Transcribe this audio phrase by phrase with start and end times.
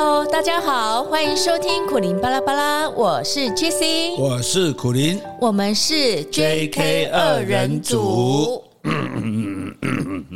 [0.00, 8.62] Hello，大家好，欢迎收听苦林巴拉巴拉，我是 JC，我是苦林，我们是 JK 二人组，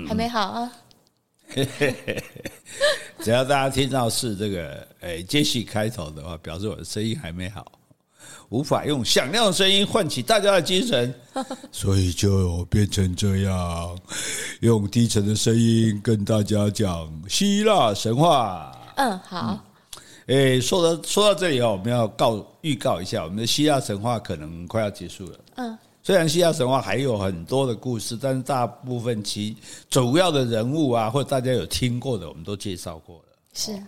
[0.09, 0.73] 还没好啊，
[3.23, 7.65] 只要大家听到是这个诶 JC 开头的话，表示我的声音还没好，
[8.48, 11.15] 无法用响亮的声音唤起大家的精神，
[11.70, 13.97] 所以就变成这样，
[14.59, 18.77] 用低沉的声音跟大家讲希腊神话。
[19.03, 19.64] 嗯，好。
[20.27, 25.39] 诶，说到说到这里哦，我们要告预告一下，我们的希腊神话可能快要结束了。
[25.56, 29.56] 嗯，虽然希腊神话还有很多的故事，但是大部分其
[29.91, 33.25] 主要的人物啊，或者大家有听过的，我们都介绍过了。
[33.53, 33.83] 是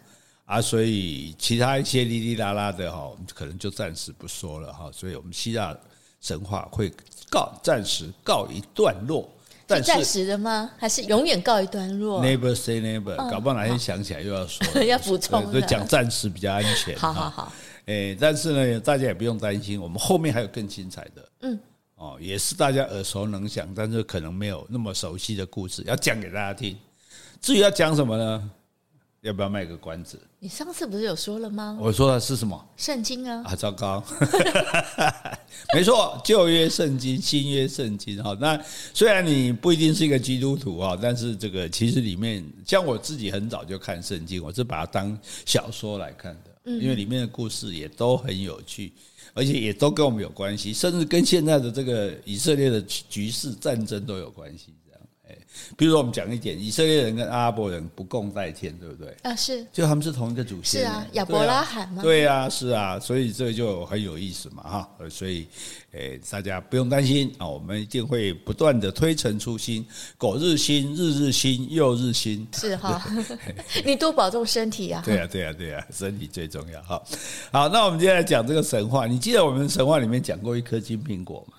[0.46, 4.90] 啊，所以其他一些哩哩啦啦的哈，我们可能就暂时不说了哈。
[4.92, 5.76] 所以我们希腊
[6.20, 6.92] 神话会
[7.30, 9.30] 告暂时告一段落。
[9.68, 10.70] 是暂时的吗？
[10.76, 15.50] 还是永远告一段落？Never say never，搞不好哪天想起来又要说， 要补充。
[15.50, 16.98] 所以讲暂时比较安全。
[16.98, 17.52] 好好好。
[17.86, 21.28] 诶，但是呢，大家也不用担心，我们后面还有更精彩的。
[21.42, 21.58] 嗯。
[21.96, 26.76] 哦，也是大家耳熟能详，但是可能没有那么熟悉的故事，要讲给大家听。
[27.40, 28.50] 至于要讲什么呢？
[29.24, 30.20] 要不要卖个关子？
[30.38, 31.78] 你上次不是有说了吗？
[31.80, 32.62] 我说的是什么？
[32.76, 33.42] 圣经啊！
[33.46, 34.04] 啊，糟糕，
[35.74, 38.36] 没错，旧约圣经、新约圣经哈。
[38.38, 48.92] 那虽然你不一定是一个基督徒啊，但是这个其实里面，像我自己很早就看圣经，我是把它当小说来看的，因为里面的故事也都很有趣，
[49.32, 54.74] 而且也都跟我们有关系，甚至跟现在的这个以色列的局势、战争都有关系。
[55.76, 59.16] 比如说，我们讲一点，以色列人跟阿拉伯人不共戴天，对不对？
[59.22, 60.80] 啊，是，就他们是同一个祖先。
[60.82, 62.02] 是啊，亚伯拉罕嘛？
[62.02, 64.90] 对啊，是啊，所以这就很有意思嘛，哈。
[65.10, 65.46] 所以，
[65.92, 69.86] 诶，大家不用担心啊，我们一定会不断的推陈出新，
[70.18, 72.46] 苟日新，日日新，又日新。
[72.54, 73.02] 是哈，
[73.84, 75.02] 你多保重身体啊。
[75.04, 76.82] 对啊，对啊，对啊，身体最重要。
[76.82, 77.02] 哈，
[77.52, 79.06] 好，那我们接下来讲这个神话。
[79.06, 81.58] 你记得我们神话里面讲过一颗金苹果吗？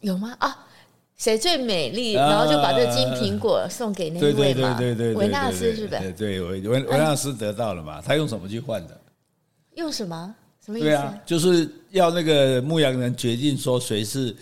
[0.00, 0.34] 有吗？
[0.38, 0.65] 啊。
[1.16, 2.12] 谁最美丽？
[2.12, 4.74] 然后就把这金苹果送给那位嘛？
[4.78, 6.12] 对对对对，维纳斯是不是？
[6.12, 8.02] 对，维维维纳斯得到了嘛？
[8.02, 9.00] 他用什么去换的？
[9.74, 10.34] 用什么？
[10.64, 10.88] 什么意思？
[10.88, 14.34] 对啊，就是要那个牧羊人决定说谁是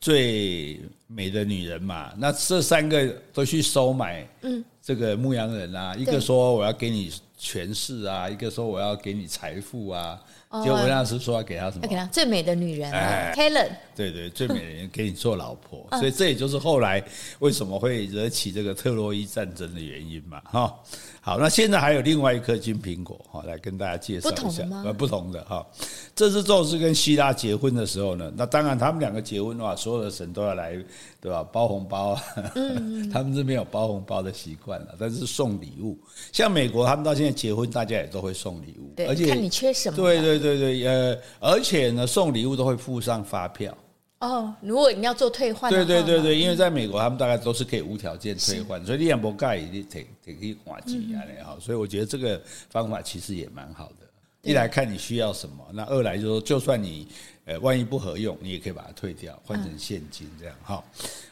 [0.00, 2.12] 最美的女人嘛？
[2.16, 10.20] 那这三个都去收买，嗯，这个牧羊人啊，一个说我要给你权势啊，一个说我要给你财富啊。
[10.66, 11.88] 就维纳斯说要给他什么？
[11.88, 13.70] 给他最美的女人啊，Helen。
[13.96, 17.02] 对对，最美的人给你做老婆， 所以这也就是后来
[17.38, 20.74] 为什么会惹起这个特洛伊战争的原因嘛，哈。
[21.22, 24.36] 好，那现在还有另外一颗金苹果哈，来跟大家介绍一下。
[24.36, 24.82] 不同的吗？
[24.84, 25.66] 呃，不同的哈。
[26.14, 30.76] 这是宙斯跟希拉结婚的时候呢，那当然他们两个结婚的话，所有的神都要来，
[31.22, 31.40] 对吧？
[31.52, 32.22] 包红包啊，
[32.56, 35.96] 嗯， 他们这边有包红包的习惯了，但是送礼物，
[36.32, 39.96] 像美国他们到现在结婚，大家也都会送礼物，对，而且看你缺什么。
[39.96, 43.72] 对对对对，呃，而且呢，送礼物都会附上发票。
[44.18, 51.56] 哦，如果你要做退换，对对对对，因为在美国，他们大概都是可以无条件退换，所以你也不盖也，得得可以换几样的哈。
[51.60, 54.08] 所以我觉得这个方法其实也蛮好的。
[54.42, 57.06] 一来看你需要什么，那二来就是说，就算你
[57.44, 60.82] 呃万一不合用，你也可以把它退掉，换成现金这样哈。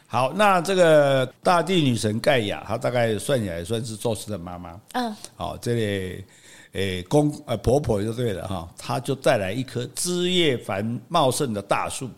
[0.07, 4.79] 好，那这个大地女神盖亚，她大概算起来算是宙斯的妈妈。
[4.93, 6.25] 嗯，好，这里
[6.73, 12.09] 诶公呃婆婆就对了哈，她就带来一棵枝叶繁茂盛的大树。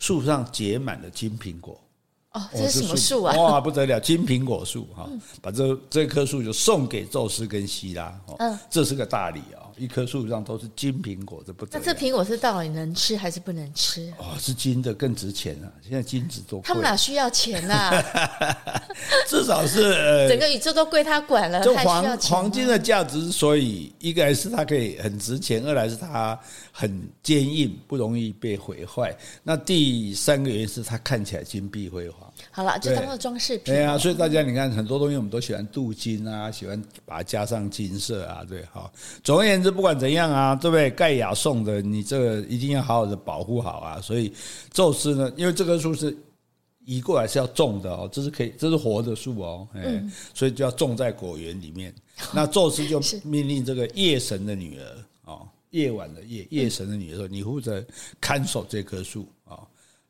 [0.00, 1.80] 树上结满了金苹果，
[2.32, 3.36] 哦，这是什么树啊？
[3.36, 5.08] 哇，不得了，金苹果树哈，
[5.40, 9.61] 把这这棵树就送给宙斯跟希拉，嗯，这是个大礼啊。
[9.76, 11.66] 一棵树上都是金苹果，这不。
[11.70, 14.12] 那这苹果是到底能吃还是不能吃？
[14.18, 15.70] 哦，是金的更值钱啊！
[15.82, 18.92] 现在金子多贵，他们俩需要钱呐、啊。
[19.26, 21.62] 至少是呃，整个宇宙都归他管了。
[21.62, 26.38] 就黄黄金的价值之所以，一个来是它可以很值钱，二来是它
[26.70, 29.16] 很坚硬，不容易被毁坏。
[29.42, 32.32] 那第三个原因是它看起来金碧辉煌。
[32.50, 33.74] 好了，就当做装饰品。
[33.74, 38.92] 对啊，所以大家你看，很多东西我们都喜欢镀金啊，喜欢把它加上金色啊，对，好。
[39.22, 40.90] 总而言之，不管怎样啊，对不对？
[40.90, 44.00] 盖亚送的，你这个一定要好好的保护好啊。
[44.00, 44.32] 所以，
[44.72, 46.16] 宙斯呢，因为这棵树是
[46.84, 51.94] 移过来是要种的哦，这是可以，这是活的树哦，嗯，所以就要种在果园里面。
[52.34, 54.84] 那宙斯就命令这个夜神的女儿
[55.24, 57.82] 哦，夜晚的夜夜神的女儿说：“你负责
[58.20, 59.58] 看守这棵树啊。”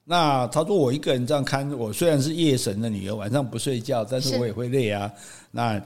[0.04, 5.10] 那他说：“我一个人这样看，我虽然是夜神的女儿，晚上不睡觉，但是我也会累啊。
[5.50, 5.80] 那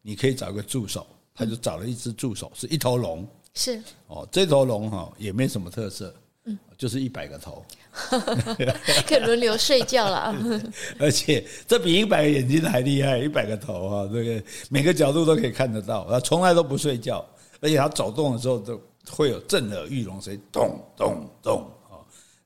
[0.00, 3.26] 你可以找个助手，他就找了一只助手，是一头龙。
[3.54, 6.14] 是哦，这头龙哈也没什么特色，
[6.44, 7.64] 嗯，就是一百个头，
[9.06, 10.34] 可以轮流睡觉了。
[10.98, 17.24] 而且这比一百个眼睛还厉害，一百个头啊，这个每个角度都可以看得到，他从来都不睡觉，
[17.60, 18.80] 而且他走动的时候都
[19.10, 21.70] 会有震耳欲聋声，咚咚咚。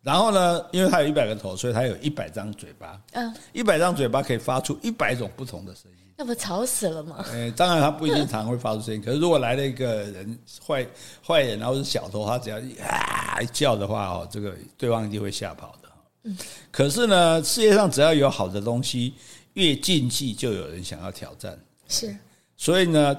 [0.03, 3.03] 然后呢，因为它有一百个头，所以它有一百张嘴巴。
[3.15, 6.06] 嗯，一百张嘴巴可以发出一百种不同的声音。
[6.17, 7.25] 那不吵死了吗？
[7.33, 9.01] 诶，当然他不一定常会发出声音。
[9.05, 10.87] 可是如果来了一个人坏
[11.27, 15.89] 坏人，然后是小偷，他只要一啊一叫的话哦，这个对方一定会吓跑的。
[16.23, 16.39] 嗯。
[16.73, 19.15] 可是呢，世界上只要有好的东西，
[19.55, 21.59] 越禁忌就有人想要挑战。
[21.87, 22.17] 是。
[22.57, 23.15] 所以呢，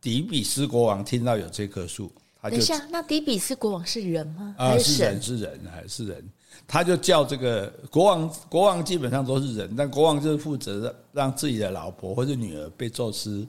[0.00, 2.12] 底比斯国王听到有这棵树。
[2.50, 4.54] 等一下，那底比斯国王是人吗？
[4.58, 6.28] 啊，是人，是人，还是人？
[6.66, 10.80] 他就叫这个国王，国王基本上都是人，但国王就是负责
[11.12, 13.46] 让让自己的老婆或者女儿被宙斯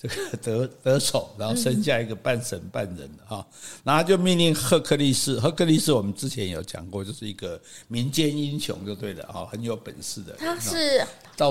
[0.00, 3.46] 这个得得手，然后生下一个半神半人的哈，
[3.82, 10.34] 然后就命令赫克利斯，赫克利斯我们之前有讲过，就是一个民间英雄就对了哈，很有本事的。
[10.38, 11.04] 他是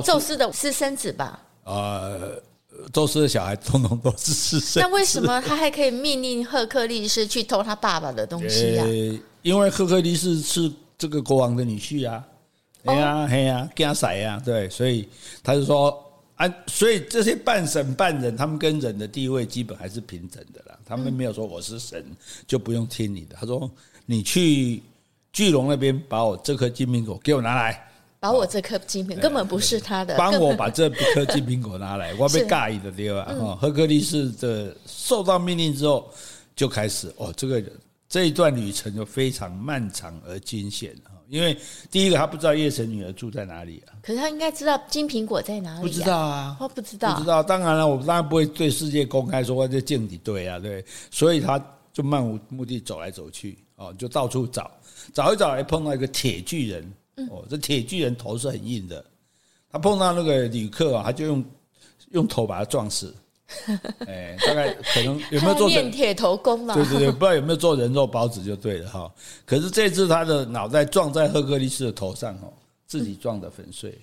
[0.04, 1.42] 宙斯的私生子吧？
[1.64, 2.42] 呃。
[2.92, 4.82] 宙斯的小孩通通都是私生。
[4.84, 8.86] 那为什么他还可以命令赫克利斯去偷他爸爸的东西呀？
[9.42, 12.24] 因为赫克利斯是这个国王的女婿啊，
[12.86, 15.08] 哎呀，哎呀，跟他甩呀，对，所以
[15.42, 15.98] 他就说
[16.36, 20.78] 啊，所以这些半神半人，他们跟人的地位基本还是平等的啦。
[20.86, 22.06] 他们没有说我是神
[22.48, 23.36] 就不用听你的。
[23.40, 23.70] 他说
[24.06, 24.82] 你去
[25.32, 27.90] 巨龙那边把我这颗金苹果给我拿来。
[28.24, 33.26] 把我这颗金苹根本不是他的，帮我把这颗金苹果拿来， 我被尬意的对吧？
[33.38, 36.10] 哈，赫克利斯的受到命令之后，
[36.56, 37.62] 就开始哦，这个
[38.08, 41.20] 这一段旅程就非常漫长而惊险啊！
[41.28, 41.58] 因为
[41.92, 47.44] 第一个他不知道夜神女儿住在哪里啊，可是他应该知道金苹果在哪里，不知道啊，我不知道，不知道。
[47.44, 50.82] 当然了，我当然不会对世界公开说我在见底对啊，对，
[51.12, 51.62] 所以他
[51.92, 54.72] 就漫无目的走来走去，哦，就到处找，
[55.14, 56.90] 找一找，还碰到一个铁巨人。
[57.30, 59.04] 哦，这铁巨人头是很硬的，
[59.72, 61.46] 他碰到那个旅客啊，他就用
[62.12, 63.14] 用头把他撞死。
[64.08, 66.74] 哎，大概可能有没有做练铁头功啊？
[66.74, 69.14] 对对对，不知道有没有做人肉包子就对了哈。
[69.46, 72.52] 可是这次他的脑袋撞在赫克利斯的头上哦，
[72.88, 73.96] 自己撞得粉碎。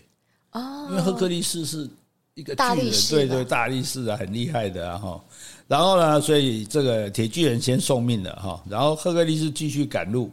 [0.53, 1.89] 哦，因为赫克利斯是
[2.35, 5.21] 一个巨人，对对，大力士啊，很厉害的哈。
[5.67, 10.31] 然后呢，所以这个铁巨人先送命了哈，然后赫克利斯继续赶路。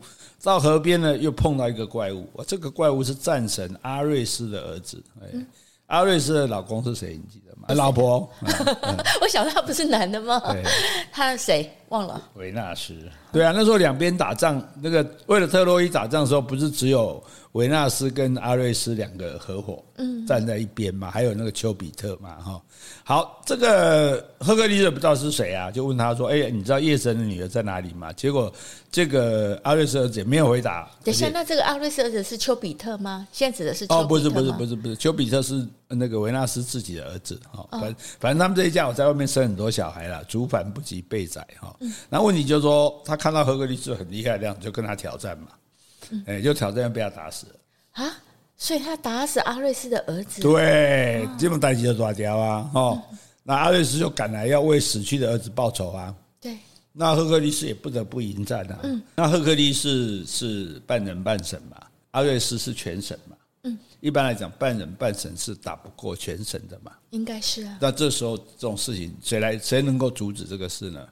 [0.47, 2.25] 到河边呢，又碰到一个怪物。
[2.47, 5.03] 这个怪物是战神阿瑞斯的儿子。
[5.21, 5.27] 哎，
[5.87, 7.19] 阿瑞斯的老公是谁？
[7.21, 7.65] 你记得吗？
[7.75, 8.19] 老婆。
[9.19, 10.41] 我想他不是男的吗？
[11.11, 11.69] 他谁？
[11.89, 12.29] 忘了。
[12.35, 12.95] 维纳斯。
[13.31, 17.21] 对啊，那时候两边打仗，那个为了特洛伊打仗的时候，不是只有
[17.51, 21.11] 维纳斯跟阿瑞斯两个合伙，嗯，站在一边嘛？
[21.11, 22.35] 还有那个丘比特嘛？
[22.39, 22.61] 哈。
[23.03, 28.51] 好，这个赫克利斯不知道是谁啊，就问他说：“哎，你知道夜神的女儿在哪里吗？”结果
[28.91, 30.89] 这个阿瑞斯儿子也没有回答。
[31.03, 33.27] 等一下，那这个阿瑞斯儿子是丘比特吗？
[33.31, 34.03] 现在指的是丘比特？
[34.03, 37.39] 哦，不是，不是，不是，不是，丘比特是那个维纳斯自己的儿子。
[37.51, 41.45] 哈，反反正他们这一家我在外面生很多小孩了，族繁不及备载。
[41.59, 41.75] 哈，
[42.09, 45.47] 那问题就是说，他看到赫克利斯很厉害，的样子就跟他挑战嘛。
[46.25, 48.17] 哎，就挑战被他打死了啊。
[48.59, 52.71] 所以他打死阿瑞斯的儿子，对，这么大吉就抓掉啊！
[52.73, 52.99] 哦，
[53.43, 56.11] 那阿瑞斯就赶来要为死去的儿子报仇啊！
[56.41, 56.57] 对，
[56.91, 58.79] 那赫克利斯也不得不迎战啊！
[58.81, 61.77] 嗯，那赫克利斯是半人半神嘛，
[62.09, 63.36] 阿瑞斯是全神嘛？
[63.67, 66.91] 嗯，一般来讲，半人半神是打不过全神的嘛？
[67.11, 67.77] 应该是啊。
[67.81, 71.07] 那这时候这种事情，谁来谁能够阻止这个事呢？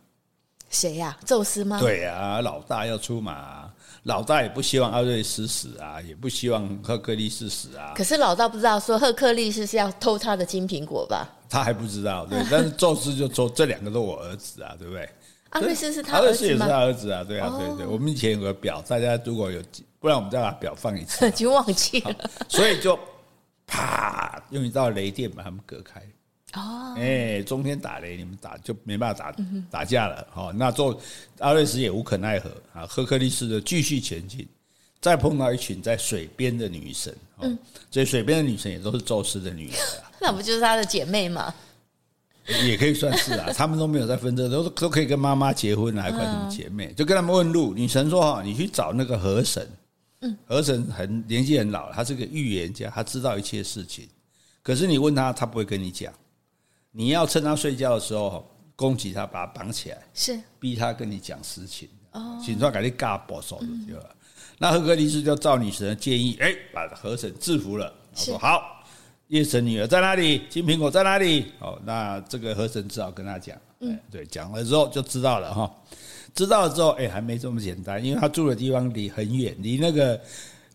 [0.69, 1.17] 谁呀？
[1.25, 1.79] 宙斯吗？
[1.79, 3.71] 对呀，老大要出马。
[4.03, 7.93] 老大也不希望阿瑞斯死啊，也不希望赫克利斯死啊。
[7.95, 11.27] 可是老大不知道说赫克利斯是要偷他的金苹果吧？
[11.49, 12.39] 他还不知道，对。
[12.51, 15.09] 但是宙斯就说这两个都我儿子啊，对不对？
[15.49, 16.21] 阿瑞斯是他儿子吗？
[16.21, 17.87] 阿瑞斯也是他儿子啊，对啊，对对。
[17.87, 19.59] 我们以前有个表，大家如果有，
[20.05, 21.25] 不然我们再把表放一次。
[21.27, 22.29] 已经忘记了。
[22.47, 22.95] 所以就
[23.65, 25.99] 啪用一道雷电把他们隔开。
[26.53, 29.35] 哦，哎，中天打雷，你们打就没办法打
[29.71, 30.27] 打架了。
[30.29, 31.01] 好，那做
[31.39, 32.85] 阿瑞斯也无可奈何啊。
[32.85, 34.47] 赫克利斯的继续前进，
[35.01, 37.11] 再碰到一群在水边的女神。
[37.39, 37.57] 嗯，
[37.89, 40.11] 所以水边的女神也都是宙斯的女儿啊。
[40.21, 41.51] 那不就是他的姐妹吗？
[42.63, 43.49] 也可以算是啊。
[43.57, 46.93] 他们都没有在分这，都都可以跟妈妈结婚，还管什么姐妹？
[46.93, 47.73] 就跟他们问路。
[47.73, 49.67] 女神说：“哈，你去找那个河神。
[50.21, 54.07] 嗯，河神很年纪很老了，他是个预言家，他知道一切事情。
[54.63, 56.11] 可是你问他，他不会跟你讲。
[56.91, 61.89] 你要趁他睡觉的时候攻击他，把他绑起来，是逼他跟你讲实情。
[62.11, 63.95] 哦，请说给你嘎保守的对
[64.57, 67.93] 那赫克利斯就照女神的建议，哎、欸，把河神制服了。
[68.15, 68.81] 他说好，
[69.27, 70.43] 夜神女儿在哪里？
[70.49, 71.51] 金苹果在哪里？
[71.59, 73.57] 哦，那这个河神只好跟他讲。
[73.81, 75.69] 嗯，对，讲了之后就知道了哈。
[76.35, 80.19] 知道了之后，哎，还没这么简单，因为他住的地方离很远，离那个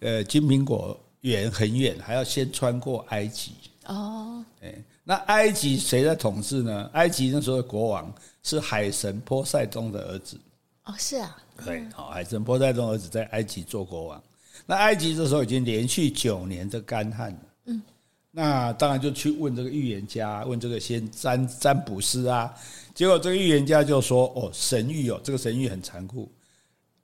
[0.00, 3.52] 呃金苹果园很远，还要先穿过埃及。
[3.84, 4.74] 哦，哎，
[5.04, 6.88] 那埃及谁在统治呢？
[6.94, 8.10] 埃及那时候的国王
[8.42, 10.40] 是海神波塞冬的儿子。
[10.84, 14.22] 哦，是啊，对，好，海神波塞冬儿子在埃及做国王。
[14.64, 17.38] 那埃及这时候已经连续九年的干旱了。
[17.66, 17.82] 嗯，
[18.30, 22.54] 那当然就去问这个预言家，问这个先占占卜师啊。
[23.00, 26.30] 结果这个预言家就说：“哦，神谕哦，这个神谕很残酷，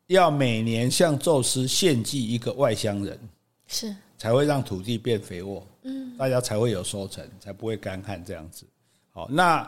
[0.08, 3.18] 要每年向宙斯献祭一个外乡人，
[3.66, 8.66] 是才会让土地变肥沃，嗯，大家才会有收成，才不会干旱这样子。
[9.10, 9.66] 好，那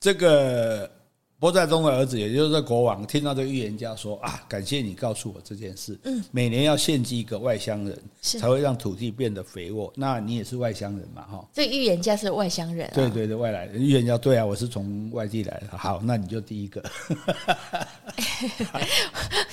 [0.00, 0.90] 这个。”
[1.40, 5.98] 波塞冬的儿子，也就是国王，听到这个预言家说啊，感谢你告诉我这件事。
[6.04, 9.90] 嗯，每年要献祭一个外乡人，才会让土地变得肥沃。
[9.96, 11.22] 那你也是外乡人嘛？
[11.22, 12.90] 哈，这预言家是外乡人。
[12.92, 15.78] 对对对，外来人预言家，对啊，我是从外地来的。
[15.78, 16.84] 好，那你就第一个。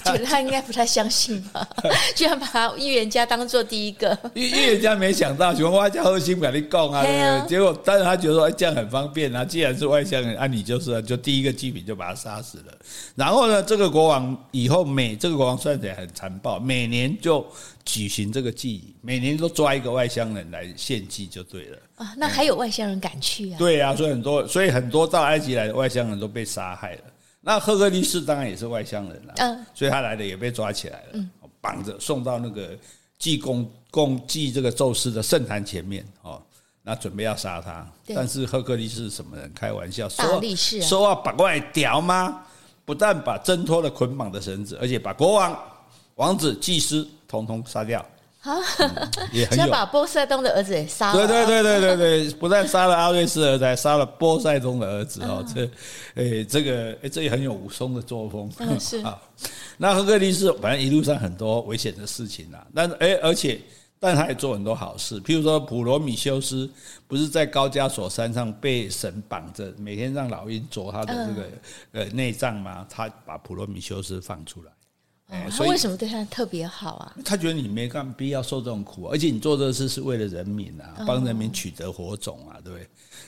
[0.04, 1.66] 觉得他应该不太相信吧？
[2.16, 4.18] 居然把预言家当做第一个。
[4.36, 7.50] 预预言家没想到，喜欢挖家核心把你供啊，对不对？
[7.50, 9.46] 结果，但是他觉得说这样很方便啊。
[9.46, 11.77] 既然是外乡人，啊，你就是就第一个祭。
[11.86, 12.78] 就把他杀死了。
[13.16, 17.46] 然后呢，这个国王以后每这个国王算起来很残暴，每年就
[17.86, 21.78] 举行这个祭礼，每年都抓一个外乡人来献祭，就对了。
[21.96, 23.58] 啊，那还有外乡人敢去啊？
[23.58, 27.02] 对啊，所以很多，所以很多到埃及来的外乡人都被杀害了。
[27.42, 31.30] 那赫克利斯当然也是外乡人了，嗯，所以他来的也被抓起来了，嗯，
[31.62, 32.78] 绑着送到那个
[33.18, 36.42] 祭公公祭这个宙斯的圣坛前面哦。
[36.88, 39.52] 那准备要杀他，但是赫克利斯是什么人？
[39.54, 40.42] 开玩笑，说
[40.82, 42.44] 说要把外屌吗？
[42.86, 45.60] 不但把挣脱了捆绑的绳子，而且把国王、
[46.16, 48.00] 王子、祭司统统杀掉。
[48.44, 48.56] 啊，
[49.34, 51.28] 也很有把波塞冬的儿子也杀了。
[51.28, 55.46] 对对对对对对， 不但杀了阿瑞斯儿子，还杀了波塞冬的儿子哦。
[55.54, 55.66] 这，
[56.16, 58.50] 哎，这个哎，这也很有武松的作风。
[58.60, 59.22] 嗯，是 啊。
[59.76, 63.60] 那赫克利斯反正一路上很多危险的事情啊，但是哎，而且。
[64.00, 66.70] 但他也做很多好事，譬如说普罗米修斯
[67.08, 71.50] 不是在高加索山上被神绑着，每天让老鹰啄他的这个
[71.94, 72.86] 呃内脏吗？
[72.90, 74.72] 他把普罗米修斯放出来。
[75.30, 77.16] 哦，他为什么对他特别好啊？
[77.26, 82.88] 他觉得你没干必要受这种苦，而且你做这事是为了人民啊，帮人民取得火种啊，对不对？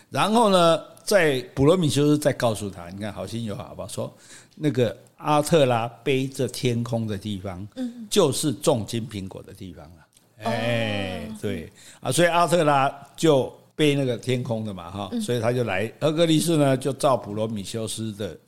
[0.09, 4.15] 然后呢，在普罗米修斯再告诉他，你看好心有好报，说
[4.55, 9.98] 那个阿特拉背着天空的地方，嗯，就是种金苹果的地方了。
[10.43, 15.91] 哎，对啊，所以阿特拉就被那个天空的嘛，哈，所以他就来。
[15.99, 18.39] 赫克利斯呢，就照普罗米修斯的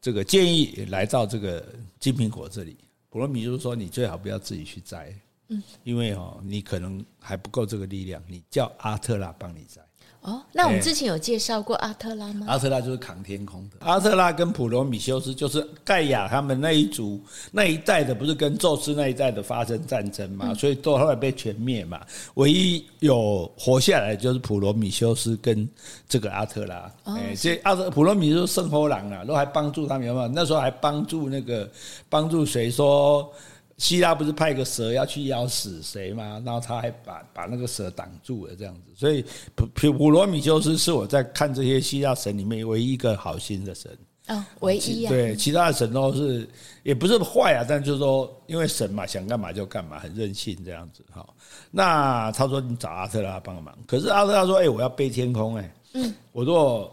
[0.00, 1.64] 这个建议，来到这个
[2.00, 2.76] 金苹果这里。
[3.10, 5.14] 普罗米修斯说：“你最好不要自己去摘，
[5.48, 9.80] 嗯，因为哦，你可能还不够这个力量，你叫阿特拉帮你摘。”
[10.24, 12.46] 哦，那我们之前有介绍过阿特拉吗？
[12.48, 13.76] 阿特拉就是扛天空的。
[13.86, 17.20] 阿特拉跟普罗米修斯就是盖亚他们那一族
[17.52, 20.46] 那一代的，不是跟宙斯那一代的发生战争嘛？
[20.48, 22.00] 嗯、所以都后来被全灭嘛。
[22.36, 25.68] 唯一有活下来就是普罗米修斯跟
[26.08, 26.90] 这个阿特拉。
[27.04, 30.28] 哎，这阿特普罗米修斯圣后郎啊，都还帮助他们有没有？
[30.28, 31.70] 那时候还帮助那个
[32.08, 33.30] 帮助谁说？
[33.76, 36.40] 希腊不是派个蛇要去咬死谁吗？
[36.44, 38.92] 然后他还把把那个蛇挡住了，这样子。
[38.94, 39.24] 所以
[39.56, 43.90] 普普普罗米修斯是我在看这些希腊神里面唯一一个好心的神。
[44.28, 45.10] 哦，唯一啊。
[45.10, 46.48] 对，其他的神都是
[46.82, 51.04] 也不是坏啊，但就是说，因为神嘛，想干嘛就干嘛，很任性这样子。
[51.12, 51.28] 哈，
[51.70, 56.90] 那他说你找阿特拉帮忙，可是阿特拉说，哎，我要背天空，哎，嗯，我如果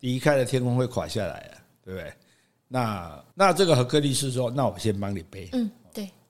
[0.00, 2.12] 离开了天空会垮下来啊，对不对？
[2.66, 5.70] 那那这个赫克利斯说，那我先帮你背，嗯。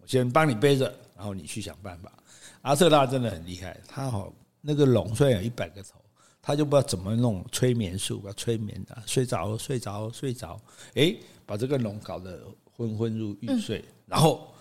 [0.06, 2.12] 先帮你背着，然后你去想办法。
[2.62, 6.00] 阿特拉真的很厉害，他好那个龙虽然有一百个头，
[6.40, 10.60] 他就不知道怎么弄催眠术，把催眠的睡着睡着睡着，
[10.94, 12.40] 哎，把这个龙搞得
[12.76, 14.52] 昏昏入欲睡，然后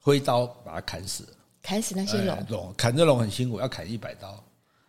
[0.00, 1.28] 挥刀把它砍死，
[1.60, 2.46] 砍死那些龙。
[2.48, 4.42] 龙砍这龙很辛苦，要砍一百刀。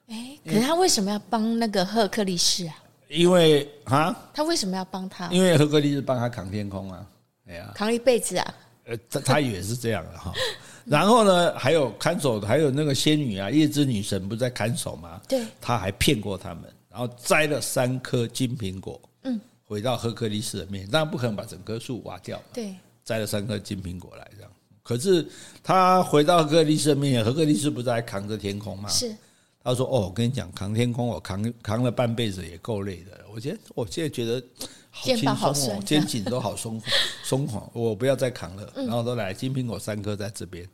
[0.08, 2.76] 哎，可是他为什么要帮那个赫克利斯啊？
[3.10, 5.28] 因为啊，他为什么要帮他？
[5.30, 7.06] 因为赫克利斯帮他扛天空啊，
[7.48, 8.56] 哎呀，扛一辈子啊。
[8.86, 10.34] 呃，他他也是这样的哈，
[10.86, 15.22] 然后呢，还有看守的，还有那个仙女啊，夜之女神不是在看守吗？
[15.28, 24.52] 对，他还骗过他们，然后摘了三颗金苹果，嗯，回到赫克利斯的面，当然不可能把整棵树挖掉，对，摘了三颗金苹果来这样，
[24.84, 25.28] 可是
[25.64, 28.90] 他回到赫克利斯的面前，赫克利斯不是还扛着天空吗？
[28.90, 29.16] 是。
[29.64, 33.12] 他说：“哦，我跟你讲，扛天空，我扛扛了半辈子也够累的。
[33.32, 34.44] 我觉得我现在觉得
[34.92, 36.80] 好轻松哦，肩颈都好松
[37.24, 38.72] 松垮，我不要再扛了。
[38.76, 40.68] 然后都来金苹果三颗在这边，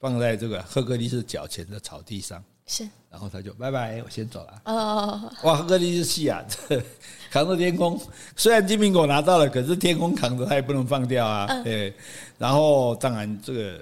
[0.00, 2.42] 放在这个赫格利斯脚前的草地上。
[2.66, 2.88] 是。
[3.10, 4.62] 然后他就拜拜，我先走了。
[4.64, 5.32] 哦。
[5.42, 6.42] 哇，赫格利斯气啊，
[7.30, 8.00] 扛着天空，
[8.34, 11.62] 虽然金苹果拿到了，可是天空扛着他也不能放掉啊。
[11.62, 11.94] 对。
[12.38, 13.80] 然后当然这个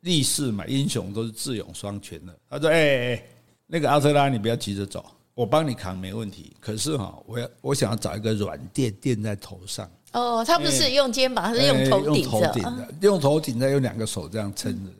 [0.00, 2.38] 力士嘛，英雄都是智勇双全的。
[2.50, 3.22] 他说：哎哎哎。”
[3.68, 5.04] 那个阿特拉，你不要急着走，
[5.36, 6.56] 我帮你扛没问题。
[6.58, 9.88] 可是哈，我要我想要找一个软垫垫在头上。
[10.12, 14.90] 哦，他不是用肩膀，他是用头顶用头顶的，用头顶再用两个手这样撑着，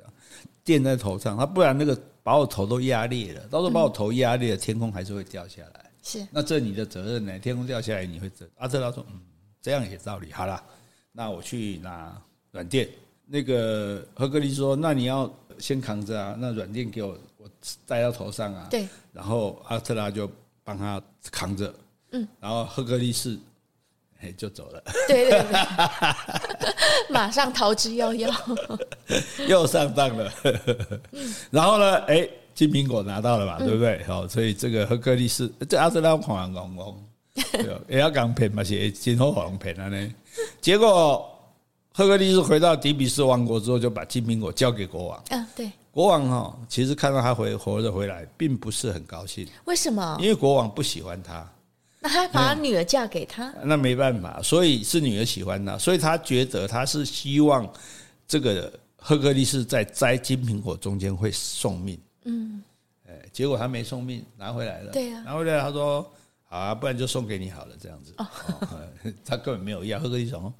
[0.63, 1.39] 垫在头上。
[1.39, 5.91] 他不然那个把我头都压裂了，到时候把我头压裂了，天空还是会掉下来。
[6.03, 7.39] 是，那这你的责任呢？
[7.39, 8.47] 天空掉下来你会责？
[8.59, 9.19] 阿特拉说，嗯，
[9.63, 10.31] 这样也道理。
[10.33, 10.63] 好了，
[11.13, 12.87] 那我去拿软垫。
[13.25, 17.17] 那个赫克利斯说，那你要先扛着啊，那软垫给我。
[17.85, 18.87] 戴到头上啊，对，
[19.17, 20.31] 然后阿特拉就
[20.63, 21.01] 帮他
[21.33, 21.75] 扛着，
[22.13, 23.41] 嗯，然后赫克利斯，
[24.21, 26.71] 哎，就走了，对对对，
[27.09, 28.31] 马上逃之夭夭，
[29.49, 30.31] 又上当了，
[31.51, 34.05] 然后呢，哎，金苹果拿到了嘛，对不对？
[34.05, 37.03] 好，所以这个赫克利斯，这阿特拉狂狂狂狂，
[37.89, 40.15] 也要刚骗嘛，是今后狂骗了呢。
[40.61, 41.27] 结果
[41.95, 45.73] 赫克利斯回到底比斯王国之后，就把金苹果交给国王，嗯，对。
[45.97, 49.49] 国王哈，其实看到他回活着回来，并不是很高兴。
[49.65, 50.19] 为什么？
[50.21, 51.51] 因为国王不喜欢他。
[52.01, 53.51] 那他把女儿嫁给他？
[53.65, 57.67] 那没办法，所以是女儿喜欢他，所以他觉得他是希望
[58.29, 61.99] 这个赫克利斯在摘金苹果中间会送命。
[62.25, 62.63] 嗯，
[63.09, 64.93] 哎，结果他没送命，拿回来了。
[64.93, 66.03] 对呀，拿回来他说
[66.45, 68.13] ：“好啊，不然就送给你好了。”这样子。
[68.19, 68.27] 哦，
[69.25, 70.53] 他根本没有要赫克利斯说。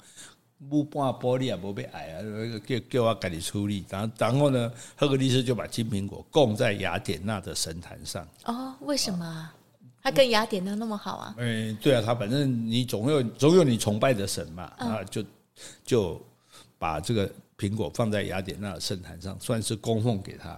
[0.57, 2.21] 木半玻璃也，不被矮啊，
[2.65, 3.85] 叫叫我赶紧处理。
[3.89, 8.27] 然后，然后呢，赫克利斯就把金苹果供在雅典娜的神坛上。
[8.45, 9.25] 哦，为什么？
[9.25, 9.53] 啊
[9.99, 11.35] 他跟雅典娜那么好啊？
[11.37, 15.21] 嗯，对啊，他反正你总有总有你崇拜的神嘛，啊，就
[15.83, 16.25] 就
[16.77, 20.49] 把这个苹果放在雅典娜的圣坛上，算是供奉给他。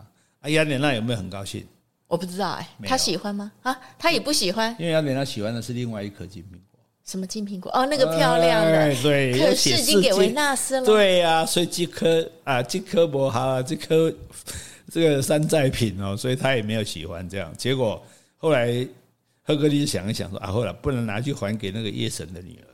[0.42, 1.66] 啊，雅典娜有没有很高兴？
[2.06, 3.52] 我不知道哎，他喜欢吗？
[3.64, 6.69] 啊，他也不喜欢，因为雅典娜喜欢的是另外一颗金苹果。
[7.10, 7.72] 什么金苹果？
[7.72, 10.86] 哦，那个漂亮的，哎、对，可是已经给维纳斯了。
[10.86, 14.14] 对呀、啊，所以这颗啊，这颗不好啊，这颗
[14.92, 17.52] 这个山寨品哦，所以他也没有喜欢这样。
[17.58, 18.00] 结果
[18.38, 18.88] 后来
[19.42, 22.69] 赫格利斯想一想说啊，后来不能拿去还给那个夜神的女儿。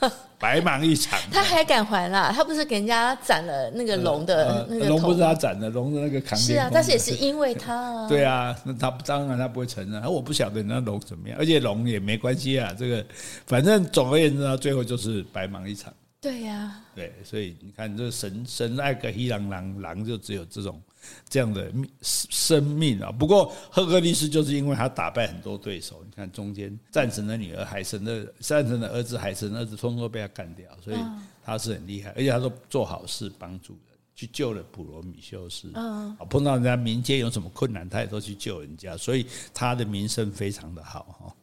[0.38, 2.32] 白忙一场，他还敢还啦？
[2.34, 4.90] 他不是给人家斩了那个龙的那个头？
[4.90, 6.38] 龙不是他斩的，龙的那个扛。
[6.38, 8.08] 是啊，但是也是因为他啊。
[8.08, 10.02] 对啊，那他当然他不会承认。
[10.04, 12.72] 我不晓得那龙怎么样，而且龙也没关系啊。
[12.78, 13.04] 这个
[13.46, 15.92] 反正总而言之，他最后就是白忙一场。
[16.20, 20.80] 对呀，对，所以你看，这神神爱个黑狼狼狼，就只有这种。
[21.28, 30.96] 这样的命生命啊，不过赫克利斯就是因为他打败很多对手，你看中间战神的女儿、海神的战神的儿子、海神的儿子，通通都被他干掉，所以
[31.44, 35.70] 他是很厉害，而且他说做好事帮助人，去救了普罗米修斯。
[35.74, 41.36] 啊，碰到人家民间有什么困难，他也都去救人家，所以他的名声非常的好哈。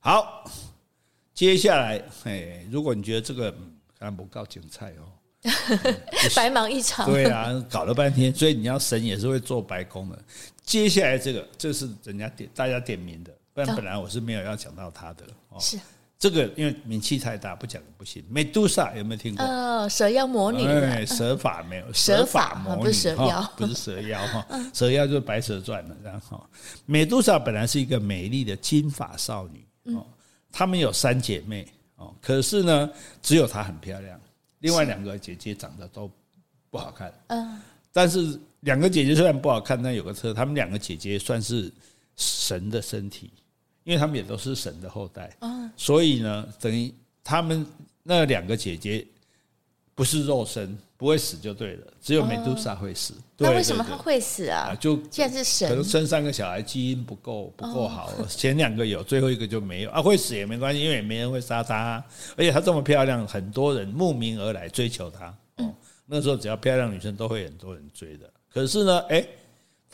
[0.00, 0.50] 好，
[1.32, 3.56] 接下来，哎，如果你觉得这个
[3.98, 5.12] 看不够精彩哦。
[6.34, 10.18] 白忙一场，对啊，搞了半天，所以你要神也是会做白工的。
[10.64, 15.60] 接下来这个，这是人家点大家点名的，不然本来我是没有要讲到他的哦。
[15.60, 15.78] 是
[16.18, 18.24] 这个，因为名气太大，不讲不行。
[18.28, 19.44] 美杜莎有没有听过？
[19.44, 20.66] 哦，蛇妖魔女。
[20.66, 24.46] 哎，蛇法没有， 蛇法魔女不是蛇妖，不是蛇妖哈。
[24.74, 25.96] 蛇妖就是白蛇传了。
[26.02, 26.44] 然后，
[26.86, 30.04] 美杜莎本来是一个美丽的金发少女哦，
[30.50, 32.90] 她们有三姐妹哦，可是呢，
[33.22, 34.20] 只有她很漂亮。
[34.60, 36.10] 另外两个姐姐长得都
[36.70, 37.60] 不好看，嗯，
[37.92, 41.72] 但是两个姐姐虽然不好看，但有个特，她们两个姐姐算是
[42.16, 43.30] 神的身体，
[43.84, 47.64] 因为她们也都是神的后代，嗯，所以呢，等于她们
[48.02, 49.06] 那两个姐姐
[49.94, 53.14] 不是肉身，不会死就对了，只有美杜莎会死。
[53.36, 54.74] 那为什么她会死啊？
[54.80, 60.00] 就既然是神，可能生三个小孩基因不够不够好，前两个有，最后一个就没有啊。
[60.00, 62.02] 会死也没关系，因为也没人会杀她，
[62.36, 65.26] 而且她这么漂亮，很多人慕名而来追求她。
[65.56, 65.74] 哦，
[66.06, 68.30] 那时候只要漂亮女生都会很多人追的。
[68.50, 69.26] 可是呢，哎，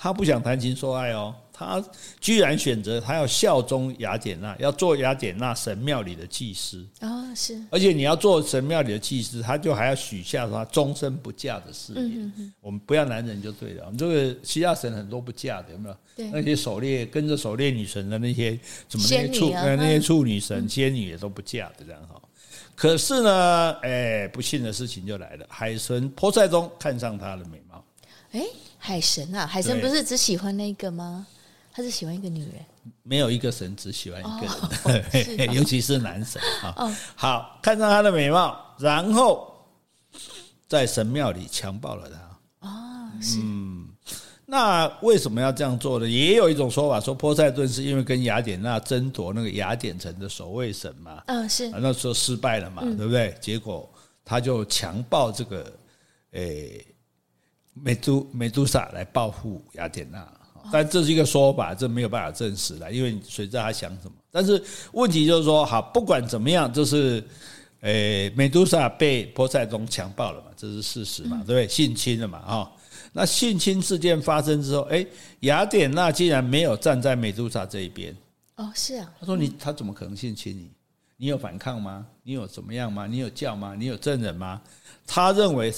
[0.03, 1.81] 他不想谈情说爱哦，他
[2.19, 7.63] 居然选择他要效忠雅典娜，要做雅典娜神庙里的祭司啊，是。
[7.71, 12.53] 而且你要做神庙里的祭司，他就还要许下他终身不嫁的誓言。
[12.61, 13.85] 我们不要男人就对了。
[13.85, 15.97] 我们这个希腊神很多不嫁的，有没有？
[16.17, 16.29] 对。
[16.33, 22.21] 那些狩猎跟着狩猎女神的那些什么那些处那些处女神仙女也都不嫁的这样哈。
[22.75, 27.85] 可是呢，哎，不幸的事情就来了，海神波塞冬看上她的美貌，
[28.33, 28.45] 哎。
[28.85, 31.25] 海神啊，海神不是只喜欢那个吗？
[31.73, 32.55] 他是喜欢一个女人。
[33.05, 34.47] 没有一个神只喜欢一个
[34.91, 36.75] 人，哦、 尤其是男神啊。
[36.77, 39.55] 哦、好，看上他的美貌，然后
[40.67, 42.69] 在神庙里强暴了他。
[42.69, 43.39] 哦，是。
[43.41, 43.87] 嗯，
[44.45, 46.09] 那为什么要这样做呢？
[46.09, 51.23] 也有一种说法说，波塞顿是因为跟雅典娜争夺那个雅典城的守卫神嘛。
[51.27, 51.69] 嗯、哦，是。
[51.69, 53.33] 那时候失败了嘛，嗯、对不对？
[53.41, 53.89] 结果
[54.25, 55.73] 他就强暴这个，
[56.33, 56.87] 诶、欸。
[57.75, 60.27] 美杜美杜莎来报复雅典娜，
[60.71, 64.13] 但这是一个说法，这没有办法证实了，因为谁知道他想什么？
[64.31, 67.23] 但是问题就是说，好，不管怎么样，就是，
[67.81, 71.67] 诶，美杜莎被波塞冬强暴了嘛，这是事实嘛，对不对？
[71.67, 72.73] 性侵了嘛，哈，
[73.13, 75.07] 那性侵事件发生之后，诶，
[75.41, 78.15] 雅典娜竟然没有站在美杜莎这一边，
[78.57, 80.71] 哦，是啊，他说你他怎么可能性侵你？
[81.17, 82.07] 你有反抗吗？
[82.23, 83.07] 你有怎么样吗？
[83.07, 83.75] 你有叫吗？
[83.79, 84.61] 你有证人吗？
[85.07, 85.73] 他认为。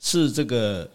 [0.00, 0.88] 是这个，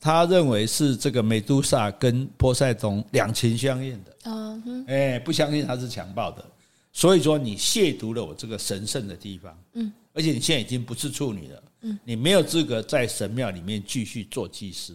[0.00, 6.44] 他认为是这个美杜莎跟波塞冬两情相悦的，嗯，哎，不相信他是强暴的，
[6.92, 14.94] 所以说你亵渎了我这个神圣的地方，嗯，而且你现在已经不是处女了，嗯，你没有资格在神庙里面继续做祭司，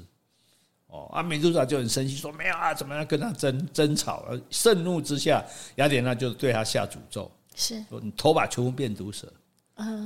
[0.88, 5.44] 哦，啊，美杜莎就很生气，说没有啊，怎么样跟他争争吵，盛怒之下，
[5.76, 7.84] 雅典娜就对他下诅咒，是。
[7.90, 9.28] 说你头发全部变毒蛇。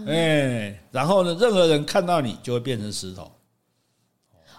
[0.07, 1.35] 哎，然后呢？
[1.39, 3.31] 任何人看到你就会变成石头。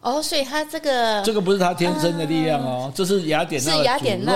[0.02, 3.85] 哦，所以他这个这个不是他天生的力量哦，这是雅典娜的诅咒。
[3.85, 4.33] 雅典娜，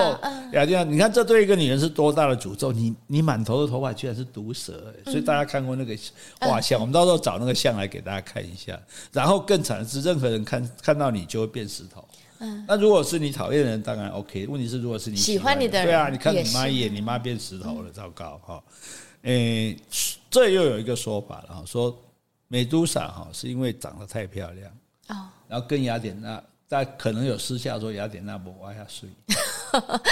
[0.51, 2.73] 雅典娜，你看这对一个女人是多大的诅咒？
[2.73, 5.95] 你你满头的头发居然是毒蛇，所以大家看过那个
[6.41, 8.77] 画像，我们到时候找那个像来给大家看一下。
[9.13, 12.05] 然后更惨的是，任何人看看到你就会变石头。
[12.39, 14.47] 嗯，那如果是你讨厌的人，当然 OK。
[14.47, 18.61] 问题是，如果是你喜欢你的人，对啊，你看你妈一眼，你妈变石头了，糟糕哈。
[19.23, 19.77] 诶，
[20.29, 21.95] 这又有一个说法了哈，说
[22.47, 24.71] 美杜莎哈是因为长得太漂亮
[25.09, 29.09] 哦，然后跟雅典娜，但可能有私下说雅典娜不挖下水，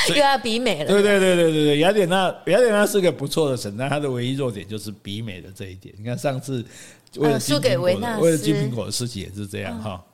[0.10, 0.88] 又要比美了。
[0.88, 5.94] 对对对对对对，雅典娜雅典娜是个不错的神，但她的唯一弱点就是比美的这一点。
[5.98, 6.64] 你看上次
[7.16, 10.06] 为了输给维纳斯，为了金苹果的事情也是这样哈。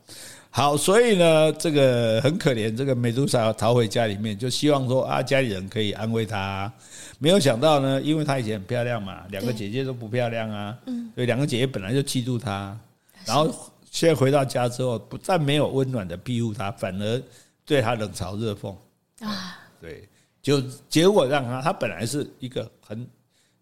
[0.50, 6.72] 好，所以呢，这个很可怜，这个美杜莎要逃回家里面，就希望说啊，家里人可以安慰她。
[7.18, 12.78] 没有想到呢，因为她以前很漂亮嘛，两个姐姐都不漂亮啊，嗯，所以两个姐姐本来就嫉妒她，
[13.26, 13.54] 然后
[13.90, 17.22] 现在回到家之后，不但没有温暖的庇护她，反而
[17.66, 18.76] 对她冷嘲热讽
[19.20, 20.08] 啊，对，
[20.42, 23.08] 就结果让她，她本来是一个很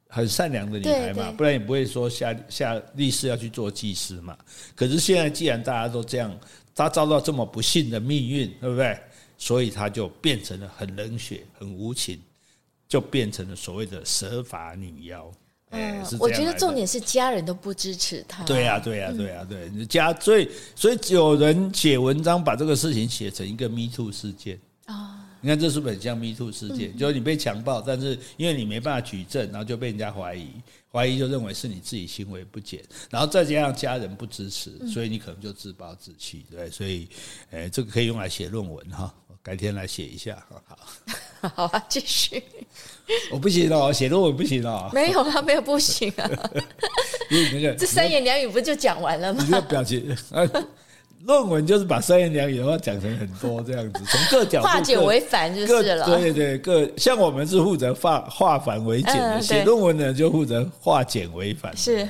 [0.07, 4.37] 很善良的女孩嘛，不然也不会说下下立誓要去做祭司嘛。
[4.75, 6.35] 可是现在既然大家都这样，
[6.75, 8.97] 她遭到这么不幸的命运，对不对？
[9.37, 12.19] 所以她就变成了很冷血、很无情。
[12.93, 15.31] 就变成了所谓的蛇法女妖。
[15.71, 18.43] 嗯，我觉得重点是家人都不支持他。
[18.43, 19.83] 对呀，对呀，对呀，对。
[19.87, 25.25] 家所以所以有人写文章把这个事情写成一个 Me Too 事件啊。
[25.41, 26.95] 你看这是不是很像 Me Too 事件？
[26.95, 30.51] 就是你被强暴，但是因为你没办法举证，然后就被人家怀疑，
[30.91, 32.79] 怀疑就认为是你自己行为不检，
[33.09, 36.69] 然后再加上家人不支持，所以你可能就自暴自弃，对。
[36.69, 37.09] 所以，
[37.49, 39.11] 诶，这个可以用来写论文哈。
[39.43, 42.41] 改天来写一下，好， 好啊，继续。
[43.29, 44.89] 我不行哦，写论文不行哦。
[44.93, 46.29] 没有啊， 没有不行啊。
[47.29, 49.43] 因为那个，这三言两语不就讲完了吗？
[49.43, 50.15] 你这个表情，
[51.25, 56.05] 论文就是把三言两语的话讲成很多这样子，从各角度化简为繁就是了。
[56.05, 61.75] 对对，各像我们是负责化化繁为简的，写论文的就负责化简为繁。
[61.75, 62.07] 是。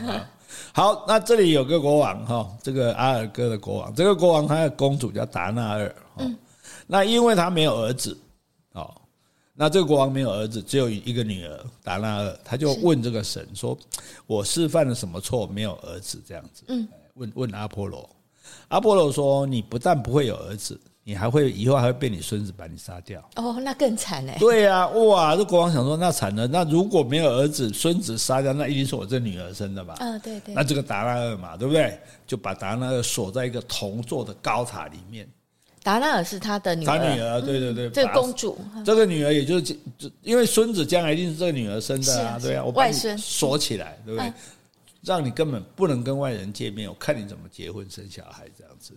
[0.72, 5.96] 好，那这里有个国王哈，这个阿尔戈的国王，这个国王他的公主叫达纳尔。
[6.20, 6.38] 嗯。
[6.88, 8.18] 那因为他没有儿子，
[8.74, 8.94] 哦，
[9.54, 13.78] 那这个国王没有儿子，只有一个女儿达纳尔，他就问这个神说
[14.28, 18.10] ：“我是犯了什么错，没有儿子？”这样子，嗯，问问阿波罗，
[18.68, 24.36] 阿波罗说：“你不但不会有儿子，你还会以后还会被你孙子把你杀掉。”哦，那更惨嘞！
[24.40, 29.96] 对呀，哇，这国王想说，那惨了，那如果没有儿子，孙子杀掉，那一定是我这女儿生的吧？
[30.00, 30.54] 嗯，对对。
[30.54, 31.98] 那这个达纳尔嘛，对不对？
[32.26, 35.28] 就把达纳尔锁在一个铜做的高塔里面。
[35.84, 39.78] 达纳尔是他的女儿，他女儿，对对对，这个公主，这个女儿也就是，
[40.22, 44.34] 因为孙子将来一定是这个女儿生的啊，对啊，我把你锁起来，对不对？
[45.02, 48.94] 让你根本不能跟外人见面，我看你怎么结婚生小孩这样子。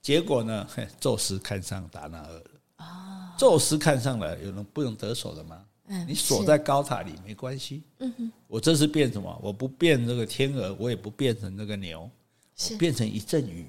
[0.00, 0.66] 结果呢，
[0.98, 2.42] 宙斯看上达那尔了。
[2.76, 5.62] 啊宙斯看上了，有人不能得手的吗？
[5.88, 7.82] 嗯，你锁在高塔里没关系。
[7.98, 9.38] 嗯哼，我这次变什么？
[9.42, 12.08] 我不变这个天鹅，我也不变成那个牛，
[12.56, 13.66] 是变成一阵雨。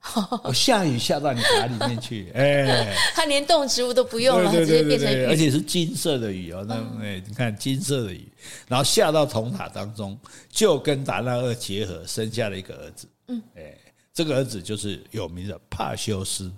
[0.44, 6.64] 我下雨下到你塔里面去， 哎，他连动植物都不用了，直接变成雨，而且是金色的雨哦。
[6.66, 8.30] 那哎，你看金色的雨，
[8.68, 13.08] 然后下到铜塔当中，就跟达那厄结合，生下了一个儿子。
[13.26, 13.76] 嗯，哎，
[14.14, 16.50] 这个儿子就是有名的帕修斯。